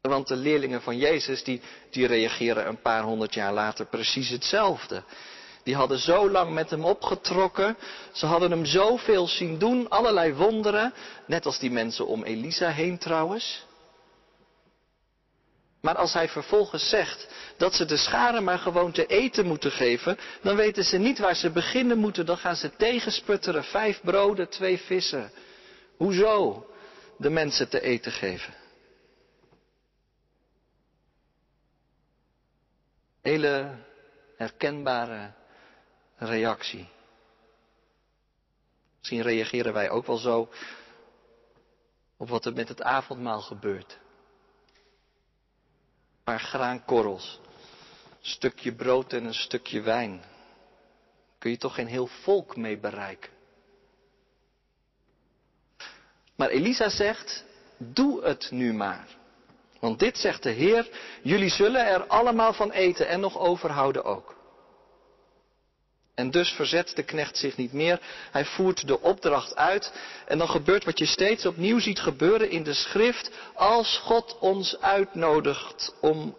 Want 0.00 0.28
de 0.28 0.36
leerlingen 0.36 0.82
van 0.82 0.98
Jezus, 0.98 1.44
die, 1.44 1.60
die 1.90 2.06
reageren 2.06 2.68
een 2.68 2.80
paar 2.80 3.02
honderd 3.02 3.34
jaar 3.34 3.52
later 3.52 3.86
precies 3.86 4.28
hetzelfde. 4.28 5.02
Die 5.64 5.74
hadden 5.74 5.98
zo 5.98 6.30
lang 6.30 6.52
met 6.52 6.70
hem 6.70 6.84
opgetrokken. 6.84 7.76
Ze 8.12 8.26
hadden 8.26 8.50
hem 8.50 8.64
zoveel 8.64 9.26
zien 9.26 9.58
doen, 9.58 9.88
allerlei 9.90 10.34
wonderen. 10.34 10.94
Net 11.26 11.46
als 11.46 11.58
die 11.58 11.70
mensen 11.70 12.06
om 12.06 12.22
Elisa 12.22 12.68
heen 12.68 12.98
trouwens. 12.98 13.66
Maar 15.80 15.96
als 15.96 16.12
hij 16.12 16.28
vervolgens 16.28 16.88
zegt 16.88 17.28
dat 17.56 17.74
ze 17.74 17.84
de 17.84 17.96
scharen 17.96 18.44
maar 18.44 18.58
gewoon 18.58 18.92
te 18.92 19.06
eten 19.06 19.46
moeten 19.46 19.70
geven, 19.70 20.18
dan 20.42 20.56
weten 20.56 20.84
ze 20.84 20.98
niet 20.98 21.18
waar 21.18 21.36
ze 21.36 21.50
beginnen 21.50 21.98
moeten. 21.98 22.26
Dan 22.26 22.38
gaan 22.38 22.56
ze 22.56 22.76
tegensputteren. 22.76 23.64
Vijf 23.64 24.00
broden, 24.02 24.48
twee 24.48 24.78
vissen. 24.78 25.32
Hoezo 25.96 26.66
de 27.18 27.30
mensen 27.30 27.68
te 27.68 27.80
eten 27.80 28.12
geven? 28.12 28.54
Hele 33.22 33.70
herkenbare 34.36 35.32
reactie. 36.16 36.88
Misschien 38.98 39.22
reageren 39.22 39.72
wij 39.72 39.90
ook 39.90 40.06
wel 40.06 40.16
zo 40.16 40.48
op 42.16 42.28
wat 42.28 42.44
er 42.44 42.52
met 42.52 42.68
het 42.68 42.82
avondmaal 42.82 43.40
gebeurt. 43.40 43.98
Een 44.72 46.24
paar 46.24 46.40
graankorrels, 46.40 47.40
een 48.10 48.28
stukje 48.28 48.74
brood 48.74 49.12
en 49.12 49.24
een 49.24 49.34
stukje 49.34 49.80
wijn. 49.80 50.22
Kun 51.38 51.50
je 51.50 51.56
toch 51.56 51.74
geen 51.74 51.86
heel 51.86 52.06
volk 52.06 52.56
mee 52.56 52.78
bereiken? 52.78 53.30
Maar 56.36 56.48
Elisa 56.48 56.88
zegt, 56.88 57.44
doe 57.76 58.24
het 58.24 58.50
nu 58.50 58.72
maar. 58.72 59.08
Want 59.80 59.98
dit 59.98 60.18
zegt 60.18 60.42
de 60.42 60.50
Heer, 60.50 60.88
jullie 61.22 61.50
zullen 61.50 61.86
er 61.86 62.06
allemaal 62.06 62.52
van 62.52 62.70
eten 62.70 63.08
en 63.08 63.20
nog 63.20 63.38
overhouden 63.38 64.04
ook. 64.04 64.33
En 66.14 66.30
dus 66.30 66.50
verzet 66.50 66.96
de 66.96 67.02
knecht 67.02 67.36
zich 67.36 67.56
niet 67.56 67.72
meer. 67.72 68.00
Hij 68.30 68.44
voert 68.44 68.86
de 68.86 69.00
opdracht 69.00 69.56
uit. 69.56 69.92
En 70.26 70.38
dan 70.38 70.48
gebeurt 70.48 70.84
wat 70.84 70.98
je 70.98 71.06
steeds 71.06 71.46
opnieuw 71.46 71.78
ziet 71.78 72.00
gebeuren 72.00 72.50
in 72.50 72.62
de 72.62 72.74
schrift. 72.74 73.30
Als 73.54 73.98
God 73.98 74.38
ons 74.38 74.80
uitnodigt 74.80 75.94
om 76.00 76.36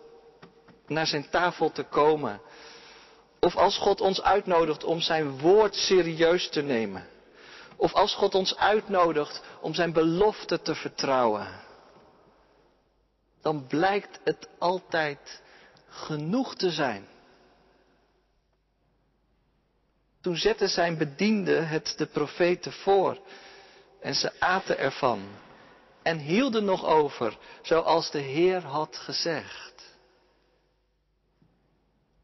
naar 0.88 1.08
zijn 1.08 1.30
tafel 1.30 1.72
te 1.72 1.84
komen. 1.84 2.42
Of 3.40 3.56
als 3.56 3.78
God 3.78 4.02
ons 4.02 4.22
uitnodigt 4.22 4.84
om 4.84 5.02
zijn 5.02 5.40
woord 5.40 5.76
serieus 5.76 6.50
te 6.50 6.62
nemen. 6.62 7.08
Of 7.76 7.94
als 7.94 8.16
God 8.16 8.36
ons 8.36 8.58
uitnodigt 8.58 9.42
om 9.62 9.74
zijn 9.74 9.94
belofte 9.94 10.62
te 10.62 10.76
vertrouwen. 10.76 11.48
Dan 13.42 13.68
blijkt 13.68 14.20
het 14.24 14.48
altijd 14.60 15.42
genoeg 15.90 16.56
te 16.56 16.70
zijn. 16.70 17.08
Toen 20.26 20.38
zette 20.38 20.68
zijn 20.68 20.98
bedienden 20.98 21.68
het 21.68 21.94
de 21.98 22.06
profeten 22.06 22.72
voor 22.72 23.18
en 24.02 24.16
ze 24.16 24.32
aten 24.40 24.78
ervan 24.78 25.28
en 26.04 26.18
hielden 26.18 26.66
nog 26.66 26.86
over, 26.86 27.38
zoals 27.62 28.12
de 28.12 28.20
Heer 28.20 28.62
had 28.62 28.98
gezegd. 28.98 29.96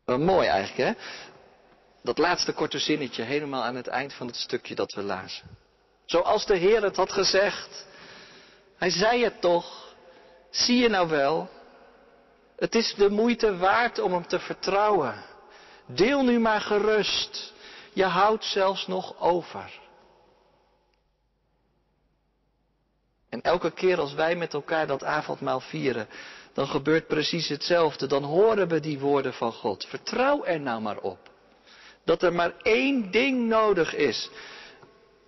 Wat 0.05 0.19
mooi 0.19 0.47
eigenlijk, 0.47 0.97
hè? 0.97 1.03
Dat 2.03 2.17
laatste 2.17 2.53
korte 2.53 2.79
zinnetje 2.79 3.23
helemaal 3.23 3.63
aan 3.63 3.75
het 3.75 3.87
eind 3.87 4.13
van 4.13 4.27
het 4.27 4.35
stukje 4.35 4.75
dat 4.75 4.93
we 4.93 5.01
lazen. 5.01 5.57
Zoals 6.05 6.45
de 6.45 6.57
Heer 6.57 6.83
het 6.83 6.95
had 6.95 7.11
gezegd. 7.11 7.85
Hij 8.77 8.89
zei 8.89 9.23
het 9.23 9.41
toch. 9.41 9.95
Zie 10.49 10.77
je 10.77 10.89
nou 10.89 11.09
wel? 11.09 11.49
Het 12.55 12.75
is 12.75 12.93
de 12.95 13.09
moeite 13.09 13.57
waard 13.57 13.99
om 13.99 14.13
hem 14.13 14.27
te 14.27 14.39
vertrouwen. 14.39 15.23
Deel 15.85 16.23
nu 16.23 16.39
maar 16.39 16.61
gerust. 16.61 17.59
Je 17.93 18.05
houdt 18.05 18.45
zelfs 18.45 18.87
nog 18.87 19.19
over. 19.19 19.79
En 23.29 23.41
elke 23.41 23.71
keer 23.71 23.99
als 23.99 24.13
wij 24.13 24.35
met 24.35 24.53
elkaar 24.53 24.87
dat 24.87 25.03
avondmaal 25.03 25.59
vieren, 25.59 26.07
dan 26.53 26.67
gebeurt 26.67 27.07
precies 27.07 27.47
hetzelfde. 27.47 28.07
Dan 28.07 28.23
horen 28.23 28.67
we 28.67 28.79
die 28.79 28.99
woorden 28.99 29.33
van 29.33 29.51
God. 29.51 29.85
Vertrouw 29.85 30.43
er 30.43 30.59
nou 30.59 30.81
maar 30.81 30.97
op. 30.97 31.29
Dat 32.03 32.23
er 32.23 32.33
maar 32.33 32.53
één 32.61 33.11
ding 33.11 33.47
nodig 33.47 33.95
is. 33.95 34.29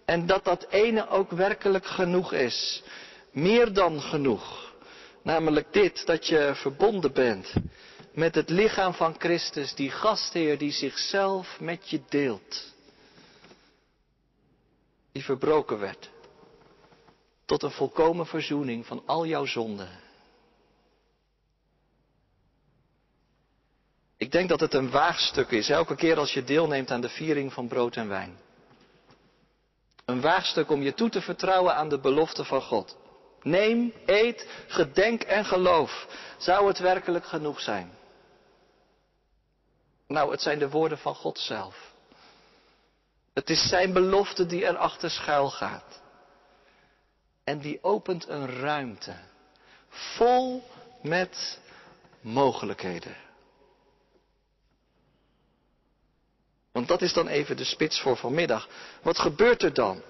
En 0.06 0.26
dat 0.26 0.44
dat 0.44 0.66
ene 0.70 1.10
ook 1.10 1.32
werkelijk 1.32 1.86
genoeg 1.86 2.34
is. 2.34 2.84
Meer 3.32 3.74
dan 3.74 4.02
genoeg. 4.02 4.74
Namelijk 5.22 5.74
dit, 5.74 6.06
dat 6.06 6.28
je 6.28 6.52
verbonden 6.56 7.14
bent 7.14 7.54
met 8.14 8.36
het 8.36 8.50
lichaam 8.50 8.94
van 8.94 9.16
Christus, 9.18 9.76
die 9.76 9.92
gastheer 9.92 10.58
die 10.58 10.72
zichzelf 10.72 11.60
met 11.60 11.90
je 11.90 12.02
deelt. 12.10 12.74
Die 15.12 15.24
verbroken 15.24 15.80
werd 15.80 16.12
tot 17.46 17.64
een 17.64 17.72
volkomen 17.72 18.26
verzoening 18.26 18.86
van 18.86 19.04
al 19.06 19.26
jouw 19.26 19.46
zonden. 19.46 19.90
Ik 24.18 24.32
denk 24.32 24.50
dat 24.50 24.60
het 24.60 24.74
een 24.74 24.90
waagstuk 24.90 25.52
is, 25.52 25.70
elke 25.70 25.96
keer 25.96 26.18
als 26.18 26.34
je 26.34 26.44
deelneemt 26.44 26.92
aan 26.92 27.02
de 27.02 27.10
viering 27.10 27.54
van 27.54 27.68
brood 27.68 27.96
en 27.96 28.08
wijn. 28.08 28.38
Een 30.06 30.22
waagstuk 30.22 30.70
om 30.70 30.82
je 30.82 30.94
toe 30.94 31.10
te 31.10 31.22
vertrouwen 31.22 31.76
aan 31.76 31.90
de 31.90 32.00
belofte 32.00 32.44
van 32.44 32.62
God. 32.62 32.98
Neem, 33.42 33.94
eet, 34.06 34.48
gedenk 34.68 35.22
en 35.24 35.46
geloof. 35.46 36.08
Zou 36.38 36.68
het 36.68 36.80
werkelijk 36.80 37.26
genoeg 37.26 37.62
zijn? 37.62 37.92
Nou, 40.08 40.32
het 40.32 40.42
zijn 40.42 40.60
de 40.60 40.70
woorden 40.70 40.98
van 40.98 41.16
God 41.16 41.40
zelf. 41.40 41.92
Het 43.34 43.50
is 43.50 43.70
zijn 43.70 43.94
belofte 43.94 44.46
die 44.46 44.64
erachter 44.64 45.10
schuil 45.10 45.50
gaat. 45.50 46.02
En 47.44 47.60
die 47.60 47.84
opent 47.84 48.28
een 48.28 48.60
ruimte 48.60 49.16
vol 49.90 50.64
met 51.02 51.60
mogelijkheden. 52.22 53.16
Want 56.72 56.88
dat 56.88 57.02
is 57.02 57.14
dan 57.14 57.28
even 57.28 57.58
de 57.58 57.64
spits 57.64 58.02
voor 58.02 58.18
vanmiddag. 58.18 58.68
Wat 59.02 59.20
gebeurt 59.20 59.64
er 59.64 59.74
dan? 59.74 60.02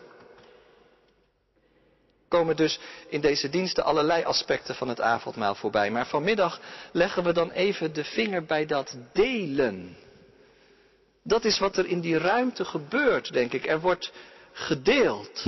Komen 2.34 2.56
dus 2.56 2.80
in 3.10 3.22
deze 3.22 3.50
diensten 3.50 3.84
allerlei 3.84 4.24
aspecten 4.24 4.76
van 4.76 4.88
het 4.88 5.02
avondmaal 5.02 5.56
voorbij. 5.56 5.92
Maar 5.92 6.08
vanmiddag 6.08 6.60
leggen 6.92 7.24
we 7.24 7.34
dan 7.34 7.52
even 7.52 7.94
de 7.94 8.04
vinger 8.04 8.44
bij 8.46 8.66
dat 8.66 8.98
delen. 9.14 9.98
Dat 11.24 11.46
is 11.46 11.60
wat 11.60 11.78
er 11.78 11.86
in 11.86 12.00
die 12.00 12.18
ruimte 12.18 12.66
gebeurt, 12.66 13.34
denk 13.34 13.54
ik. 13.54 13.66
Er 13.66 13.80
wordt 13.80 14.12
gedeeld. 14.52 15.44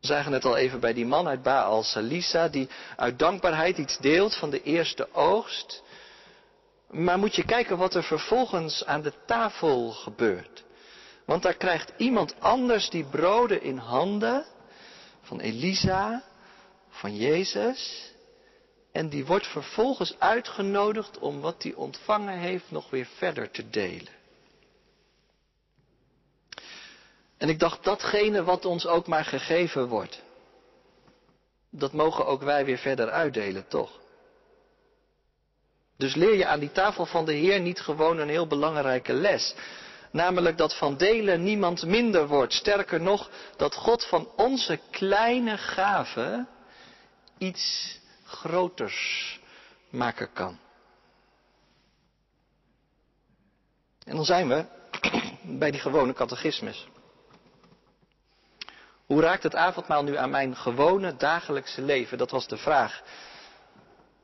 We 0.00 0.12
zagen 0.12 0.32
het 0.32 0.44
al 0.44 0.56
even 0.56 0.80
bij 0.80 0.92
die 0.92 1.06
man 1.06 1.28
uit 1.28 1.42
Baal 1.42 1.82
Salisa, 1.82 2.48
die 2.48 2.68
uit 2.96 3.18
dankbaarheid 3.18 3.78
iets 3.78 3.98
deelt 3.98 4.36
van 4.36 4.50
de 4.50 4.62
eerste 4.62 5.08
oogst. 5.12 5.82
Maar 6.90 7.18
moet 7.18 7.34
je 7.34 7.44
kijken 7.44 7.76
wat 7.78 7.94
er 7.94 8.04
vervolgens 8.04 8.84
aan 8.84 9.02
de 9.02 9.12
tafel 9.26 9.90
gebeurt. 9.90 10.65
Want 11.26 11.42
daar 11.42 11.56
krijgt 11.56 11.92
iemand 11.96 12.40
anders 12.40 12.90
die 12.90 13.04
broden 13.04 13.62
in 13.62 13.76
handen 13.76 14.44
van 15.22 15.40
Elisa, 15.40 16.22
van 16.88 17.16
Jezus. 17.16 18.12
En 18.92 19.08
die 19.08 19.26
wordt 19.26 19.46
vervolgens 19.46 20.18
uitgenodigd 20.18 21.18
om 21.18 21.40
wat 21.40 21.62
hij 21.62 21.74
ontvangen 21.74 22.38
heeft 22.38 22.70
nog 22.70 22.90
weer 22.90 23.06
verder 23.16 23.50
te 23.50 23.70
delen. 23.70 24.14
En 27.36 27.48
ik 27.48 27.58
dacht, 27.58 27.84
datgene 27.84 28.44
wat 28.44 28.64
ons 28.64 28.86
ook 28.86 29.06
maar 29.06 29.24
gegeven 29.24 29.88
wordt, 29.88 30.22
dat 31.70 31.92
mogen 31.92 32.26
ook 32.26 32.42
wij 32.42 32.64
weer 32.64 32.78
verder 32.78 33.10
uitdelen, 33.10 33.68
toch? 33.68 34.00
Dus 35.96 36.14
leer 36.14 36.34
je 36.34 36.46
aan 36.46 36.60
die 36.60 36.72
tafel 36.72 37.06
van 37.06 37.24
de 37.24 37.32
Heer 37.32 37.60
niet 37.60 37.80
gewoon 37.80 38.18
een 38.18 38.28
heel 38.28 38.46
belangrijke 38.46 39.12
les. 39.12 39.54
Namelijk 40.16 40.58
dat 40.58 40.76
van 40.76 40.96
delen 40.96 41.42
niemand 41.42 41.84
minder 41.84 42.26
wordt. 42.26 42.52
Sterker 42.52 43.00
nog, 43.00 43.30
dat 43.56 43.74
God 43.74 44.04
van 44.04 44.28
onze 44.36 44.80
kleine 44.90 45.58
gaven 45.58 46.48
iets 47.38 47.98
groters 48.24 49.40
maken 49.88 50.32
kan. 50.32 50.58
En 54.04 54.16
dan 54.16 54.24
zijn 54.24 54.48
we 54.48 54.64
bij 55.62 55.70
die 55.70 55.80
gewone 55.80 56.12
catechismus. 56.12 56.86
Hoe 59.06 59.20
raakt 59.20 59.42
het 59.42 59.54
avondmaal 59.54 60.02
nu 60.02 60.16
aan 60.16 60.30
mijn 60.30 60.56
gewone 60.56 61.16
dagelijkse 61.16 61.82
leven? 61.82 62.18
Dat 62.18 62.30
was 62.30 62.48
de 62.48 62.56
vraag. 62.56 63.02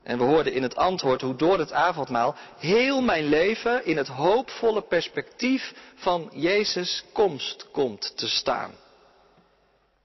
En 0.02 0.18
we 0.18 0.24
hoorden 0.24 0.52
in 0.52 0.62
het 0.62 0.76
antwoord 0.76 1.20
hoe 1.20 1.36
door 1.36 1.58
het 1.58 1.72
avondmaal 1.72 2.36
heel 2.58 3.00
mijn 3.00 3.24
leven 3.24 3.84
in 3.84 3.96
het 3.96 4.08
hoopvolle 4.08 4.82
perspectief 4.82 5.74
van 5.94 6.30
Jezus 6.32 7.04
komst 7.12 7.70
komt 7.70 8.16
te 8.16 8.28
staan. 8.28 8.70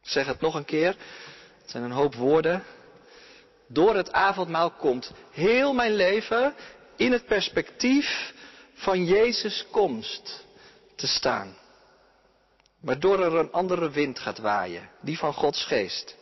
Ik 0.04 0.10
zeg 0.10 0.26
het 0.26 0.42
nog 0.42 0.56
een 0.56 0.66
keer. 0.66 0.96
Het 1.62 1.72
zijn 1.72 1.84
een 1.84 1.92
hoop 1.92 2.16
woorden. 2.16 2.64
Door 3.68 3.96
het 3.96 4.12
avondmaal 4.12 4.72
komt 4.72 5.12
heel 5.32 5.74
mijn 5.74 5.96
leven 5.96 6.54
in 6.96 7.12
het 7.12 7.26
perspectief 7.26 8.34
van 8.74 9.06
Jezus 9.06 9.66
komst 9.72 10.46
te 10.96 11.08
staan. 11.08 11.58
Waardoor 12.82 13.24
er 13.24 13.36
een 13.36 13.52
andere 13.52 13.90
wind 13.90 14.20
gaat 14.20 14.38
waaien, 14.38 14.90
die 15.02 15.18
van 15.18 15.34
Gods 15.34 15.66
geest. 15.66 16.16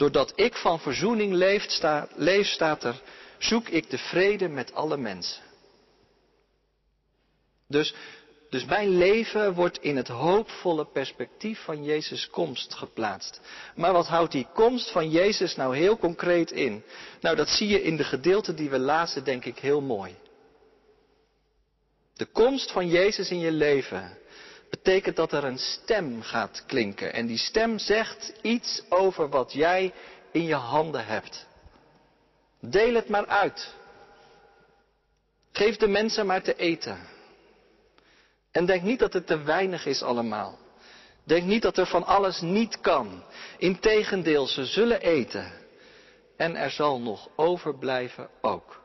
Doordat 0.00 0.32
ik 0.34 0.56
van 0.56 0.80
verzoening 0.80 1.32
leef, 1.32 1.80
leef, 2.14 2.46
staat 2.46 2.84
er, 2.84 3.00
zoek 3.38 3.68
ik 3.68 3.90
de 3.90 3.98
vrede 3.98 4.48
met 4.48 4.74
alle 4.74 4.96
mensen. 4.96 5.42
Dus, 7.68 7.94
dus 8.50 8.64
mijn 8.64 8.88
leven 8.88 9.54
wordt 9.54 9.78
in 9.78 9.96
het 9.96 10.08
hoopvolle 10.08 10.86
perspectief 10.86 11.64
van 11.64 11.84
Jezus' 11.84 12.30
komst 12.30 12.74
geplaatst. 12.74 13.40
Maar 13.74 13.92
wat 13.92 14.06
houdt 14.06 14.32
die 14.32 14.46
komst 14.54 14.90
van 14.90 15.10
Jezus 15.10 15.56
nou 15.56 15.76
heel 15.76 15.98
concreet 15.98 16.50
in? 16.50 16.84
Nou, 17.20 17.36
dat 17.36 17.48
zie 17.48 17.68
je 17.68 17.82
in 17.82 17.96
de 17.96 18.04
gedeelten 18.04 18.56
die 18.56 18.70
we 18.70 18.78
lazen, 18.78 19.24
denk 19.24 19.44
ik, 19.44 19.58
heel 19.58 19.80
mooi. 19.80 20.16
De 22.14 22.26
komst 22.26 22.72
van 22.72 22.88
Jezus 22.88 23.30
in 23.30 23.38
je 23.38 23.52
leven 23.52 24.18
betekent 24.70 25.16
dat 25.16 25.32
er 25.32 25.44
een 25.44 25.58
stem 25.58 26.22
gaat 26.22 26.64
klinken. 26.66 27.12
En 27.12 27.26
die 27.26 27.38
stem 27.38 27.78
zegt 27.78 28.32
iets 28.42 28.82
over 28.88 29.28
wat 29.28 29.52
jij 29.52 29.92
in 30.32 30.44
je 30.44 30.54
handen 30.54 31.06
hebt. 31.06 31.46
Deel 32.60 32.94
het 32.94 33.08
maar 33.08 33.26
uit. 33.26 33.74
Geef 35.52 35.76
de 35.76 35.88
mensen 35.88 36.26
maar 36.26 36.42
te 36.42 36.56
eten. 36.56 36.98
En 38.50 38.66
denk 38.66 38.82
niet 38.82 38.98
dat 38.98 39.12
het 39.12 39.26
te 39.26 39.42
weinig 39.42 39.86
is 39.86 40.02
allemaal. 40.02 40.58
Denk 41.24 41.44
niet 41.44 41.62
dat 41.62 41.78
er 41.78 41.86
van 41.86 42.06
alles 42.06 42.40
niet 42.40 42.80
kan. 42.80 43.24
Integendeel, 43.58 44.46
ze 44.46 44.64
zullen 44.64 45.00
eten. 45.00 45.52
En 46.36 46.56
er 46.56 46.70
zal 46.70 47.00
nog 47.00 47.28
overblijven 47.36 48.28
ook. 48.40 48.79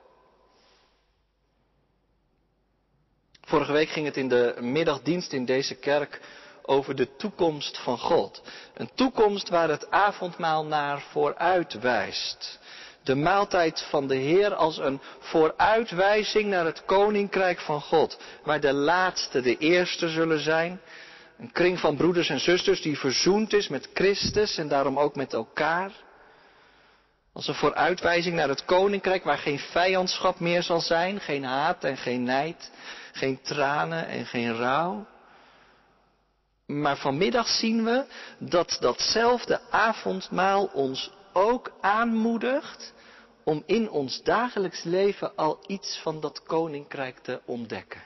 Vorige 3.46 3.72
week 3.72 3.90
ging 3.90 4.06
het 4.06 4.18
in 4.18 4.28
de 4.28 4.56
middagdienst 4.60 5.34
in 5.34 5.46
deze 5.46 5.76
kerk 5.76 6.20
over 6.62 6.96
de 6.96 7.16
toekomst 7.16 7.78
van 7.78 7.98
God. 7.98 8.42
Een 8.74 8.90
toekomst 8.96 9.50
waar 9.50 9.70
het 9.70 9.92
avondmaal 9.92 10.66
naar 10.66 11.02
vooruit 11.12 11.80
wijst. 11.80 12.60
De 13.04 13.16
maaltijd 13.16 13.86
van 13.90 14.08
de 14.08 14.16
Heer 14.16 14.56
als 14.56 14.78
een 14.78 15.00
vooruitwijzing 15.20 16.50
naar 16.50 16.66
het 16.66 16.86
koninkrijk 16.86 17.60
van 17.60 17.82
God. 17.82 18.20
Waar 18.44 18.60
de 18.60 18.74
laatste 18.74 19.42
de 19.42 19.58
eerste 19.58 20.10
zullen 20.10 20.40
zijn. 20.40 20.82
Een 21.40 21.52
kring 21.52 21.80
van 21.80 21.96
broeders 21.96 22.30
en 22.30 22.40
zusters 22.40 22.82
die 22.82 23.00
verzoend 23.00 23.54
is 23.54 23.68
met 23.68 23.90
Christus 23.94 24.58
en 24.58 24.68
daarom 24.68 25.00
ook 25.00 25.16
met 25.16 25.34
elkaar. 25.34 25.92
Als 27.36 27.48
een 27.48 27.56
vooruitwijzing 27.56 28.36
naar 28.36 28.50
het 28.50 28.66
koninkrijk 28.66 29.24
waar 29.24 29.38
geen 29.38 29.60
vijandschap 29.60 30.40
meer 30.40 30.64
zal 30.64 30.80
zijn, 30.80 31.20
geen 31.20 31.44
haat 31.44 31.84
en 31.84 31.98
geen 31.98 32.24
nijd, 32.24 32.72
geen 33.12 33.42
tranen 33.42 34.08
en 34.08 34.26
geen 34.26 34.56
rouw. 34.56 35.08
Maar 36.66 36.98
vanmiddag 36.98 37.48
zien 37.48 37.84
we 37.84 38.06
dat 38.40 38.78
datzelfde 38.80 39.62
avondmaal 39.70 40.66
ons 40.66 41.12
ook 41.34 41.72
aanmoedigt 41.82 42.94
om 43.44 43.64
in 43.66 43.90
ons 43.90 44.24
dagelijks 44.24 44.84
leven 44.84 45.36
al 45.36 45.64
iets 45.68 46.00
van 46.02 46.20
dat 46.20 46.44
koninkrijk 46.44 47.18
te 47.20 47.42
ontdekken. 47.46 48.02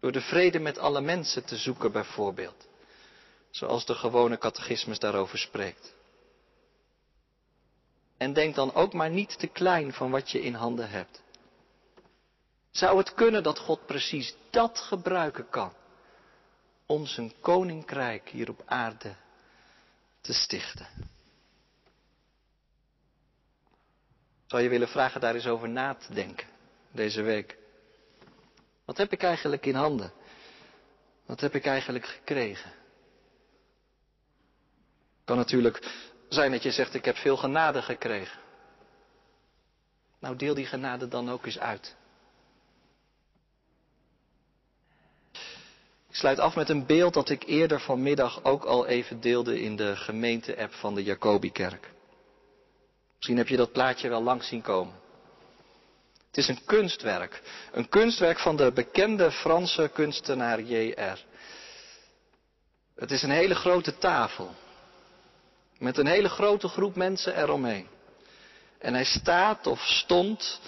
Door 0.00 0.12
de 0.12 0.20
vrede 0.20 0.58
met 0.58 0.78
alle 0.78 1.00
mensen 1.00 1.44
te 1.44 1.56
zoeken 1.56 1.92
bijvoorbeeld. 1.92 2.68
Zoals 3.50 3.86
de 3.86 3.94
gewone 3.94 4.38
catechismus 4.38 4.98
daarover 4.98 5.38
spreekt. 5.38 5.95
En 8.16 8.32
denk 8.32 8.54
dan 8.54 8.74
ook 8.74 8.92
maar 8.92 9.10
niet 9.10 9.38
te 9.38 9.46
klein 9.46 9.92
van 9.92 10.10
wat 10.10 10.30
je 10.30 10.42
in 10.42 10.54
handen 10.54 10.90
hebt. 10.90 11.22
Zou 12.70 12.98
het 12.98 13.14
kunnen 13.14 13.42
dat 13.42 13.58
God 13.58 13.86
precies 13.86 14.36
dat 14.50 14.78
gebruiken 14.78 15.48
kan 15.48 15.72
om 16.86 17.06
zijn 17.06 17.32
koninkrijk 17.40 18.28
hier 18.28 18.48
op 18.48 18.62
aarde 18.64 19.14
te 20.20 20.32
stichten? 20.32 20.86
Zou 24.46 24.62
je 24.62 24.68
willen 24.68 24.88
vragen 24.88 25.20
daar 25.20 25.34
eens 25.34 25.46
over 25.46 25.68
na 25.68 25.94
te 25.94 26.14
denken 26.14 26.46
deze 26.90 27.22
week? 27.22 27.56
Wat 28.84 28.96
heb 28.96 29.12
ik 29.12 29.22
eigenlijk 29.22 29.66
in 29.66 29.74
handen? 29.74 30.12
Wat 31.26 31.40
heb 31.40 31.54
ik 31.54 31.66
eigenlijk 31.66 32.06
gekregen? 32.06 32.72
Kan 35.24 35.36
natuurlijk 35.36 36.04
zijn 36.28 36.50
dat 36.50 36.62
je 36.62 36.70
zegt, 36.70 36.94
ik 36.94 37.04
heb 37.04 37.16
veel 37.16 37.36
genade 37.36 37.82
gekregen. 37.82 38.38
Nou, 40.18 40.36
deel 40.36 40.54
die 40.54 40.66
genade 40.66 41.08
dan 41.08 41.30
ook 41.30 41.46
eens 41.46 41.58
uit. 41.58 41.96
Ik 46.08 46.22
sluit 46.22 46.38
af 46.38 46.54
met 46.54 46.68
een 46.68 46.86
beeld 46.86 47.14
dat 47.14 47.28
ik 47.28 47.42
eerder 47.42 47.80
vanmiddag 47.80 48.44
ook 48.44 48.64
al 48.64 48.86
even 48.86 49.20
deelde 49.20 49.60
in 49.60 49.76
de 49.76 49.96
gemeente-app 49.96 50.72
van 50.72 50.94
de 50.94 51.02
Jacobikerk. 51.02 51.90
Misschien 53.16 53.36
heb 53.36 53.48
je 53.48 53.56
dat 53.56 53.72
plaatje 53.72 54.08
wel 54.08 54.22
langs 54.22 54.48
zien 54.48 54.62
komen. 54.62 54.94
Het 56.26 56.36
is 56.36 56.48
een 56.48 56.64
kunstwerk. 56.64 57.42
Een 57.72 57.88
kunstwerk 57.88 58.38
van 58.38 58.56
de 58.56 58.72
bekende 58.72 59.30
Franse 59.30 59.90
kunstenaar 59.92 60.60
J.R. 60.60 61.24
Het 62.94 63.10
is 63.10 63.22
een 63.22 63.30
hele 63.30 63.54
grote 63.54 63.98
tafel. 63.98 64.54
Met 65.78 65.98
een 65.98 66.06
hele 66.06 66.28
grote 66.28 66.68
groep 66.68 66.94
mensen 66.96 67.36
eromheen. 67.36 67.88
En 68.78 68.94
hij 68.94 69.04
staat 69.04 69.66
of 69.66 69.80
stond 69.80 70.60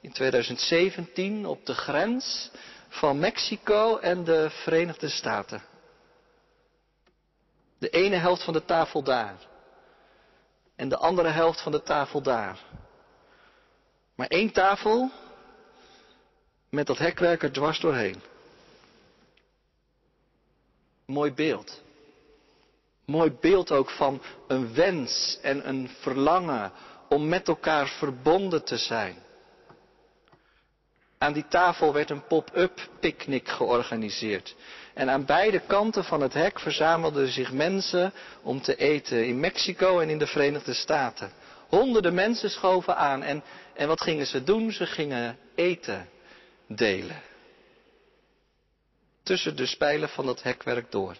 in 0.00 0.12
2017 0.12 1.46
op 1.46 1.66
de 1.66 1.74
grens 1.74 2.50
van 2.88 3.18
Mexico 3.18 3.98
en 3.98 4.24
de 4.24 4.50
Verenigde 4.50 5.08
Staten. 5.08 5.62
De 7.78 7.88
ene 7.88 8.16
helft 8.16 8.42
van 8.42 8.52
de 8.52 8.64
tafel 8.64 9.02
daar. 9.02 9.36
En 10.76 10.88
de 10.88 10.96
andere 10.96 11.28
helft 11.28 11.60
van 11.60 11.72
de 11.72 11.82
tafel 11.82 12.22
daar. 12.22 12.58
Maar 14.14 14.26
één 14.26 14.52
tafel 14.52 15.10
met 16.70 16.86
dat 16.86 16.98
hekwerk 16.98 17.42
er 17.42 17.52
dwars 17.52 17.80
doorheen. 17.80 18.22
Mooi 21.06 21.32
beeld. 21.32 21.82
Mooi 23.06 23.30
beeld 23.40 23.70
ook 23.70 23.90
van 23.90 24.22
een 24.48 24.74
wens 24.74 25.38
en 25.42 25.68
een 25.68 25.88
verlangen 26.00 26.72
om 27.08 27.28
met 27.28 27.48
elkaar 27.48 27.88
verbonden 27.88 28.64
te 28.64 28.76
zijn. 28.76 29.16
Aan 31.18 31.32
die 31.32 31.48
tafel 31.48 31.92
werd 31.92 32.10
een 32.10 32.26
pop-up 32.26 32.88
picknick 33.00 33.48
georganiseerd. 33.48 34.56
En 34.94 35.10
aan 35.10 35.24
beide 35.24 35.60
kanten 35.60 36.04
van 36.04 36.20
het 36.20 36.32
hek 36.32 36.60
verzamelden 36.60 37.28
zich 37.28 37.52
mensen 37.52 38.12
om 38.42 38.60
te 38.60 38.76
eten 38.76 39.26
in 39.26 39.40
Mexico 39.40 40.00
en 40.00 40.10
in 40.10 40.18
de 40.18 40.26
Verenigde 40.26 40.74
Staten. 40.74 41.30
Honderden 41.68 42.14
mensen 42.14 42.50
schoven 42.50 42.96
aan 42.96 43.22
en, 43.22 43.42
en 43.74 43.88
wat 43.88 44.02
gingen 44.02 44.26
ze 44.26 44.44
doen? 44.44 44.72
Ze 44.72 44.86
gingen 44.86 45.38
eten 45.54 46.08
delen. 46.68 47.22
Tussen 49.22 49.56
de 49.56 49.66
spijlen 49.66 50.08
van 50.08 50.26
het 50.26 50.42
hekwerk 50.42 50.90
door. 50.90 51.16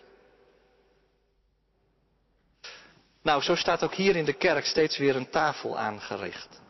Nou, 3.26 3.42
zo 3.42 3.54
staat 3.54 3.82
ook 3.82 3.94
hier 3.94 4.16
in 4.16 4.24
de 4.24 4.32
kerk 4.32 4.64
steeds 4.64 4.98
weer 4.98 5.16
een 5.16 5.30
tafel 5.30 5.78
aangericht. 5.78 6.60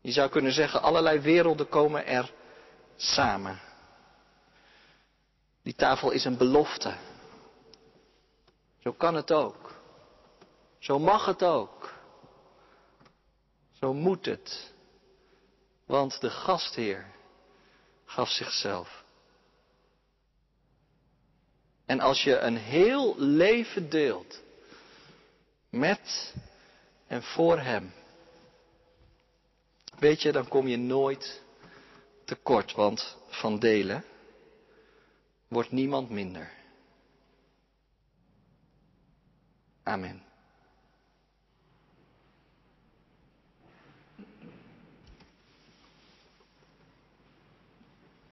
Je 0.00 0.12
zou 0.12 0.30
kunnen 0.30 0.52
zeggen, 0.52 0.82
allerlei 0.82 1.20
werelden 1.20 1.68
komen 1.68 2.06
er 2.06 2.32
samen. 2.96 3.60
Die 5.62 5.74
tafel 5.74 6.10
is 6.10 6.24
een 6.24 6.36
belofte. 6.36 6.94
Zo 8.78 8.92
kan 8.92 9.14
het 9.14 9.32
ook. 9.32 9.74
Zo 10.78 10.98
mag 10.98 11.26
het 11.26 11.42
ook. 11.42 11.94
Zo 13.72 13.94
moet 13.94 14.26
het. 14.26 14.72
Want 15.86 16.20
de 16.20 16.30
gastheer 16.30 17.06
gaf 18.04 18.28
zichzelf. 18.28 19.04
En 21.86 22.00
als 22.00 22.22
je 22.22 22.38
een 22.38 22.56
heel 22.56 23.14
leven 23.18 23.90
deelt 23.90 24.44
met 25.78 26.34
en 27.06 27.22
voor 27.22 27.58
Hem, 27.58 27.92
weet 29.98 30.22
je, 30.22 30.32
dan 30.32 30.48
kom 30.48 30.66
je 30.66 30.76
nooit 30.76 31.42
tekort, 32.24 32.72
want 32.72 33.16
van 33.28 33.58
delen 33.58 34.04
wordt 35.48 35.70
niemand 35.70 36.10
minder. 36.10 36.52
Amen. 39.82 40.25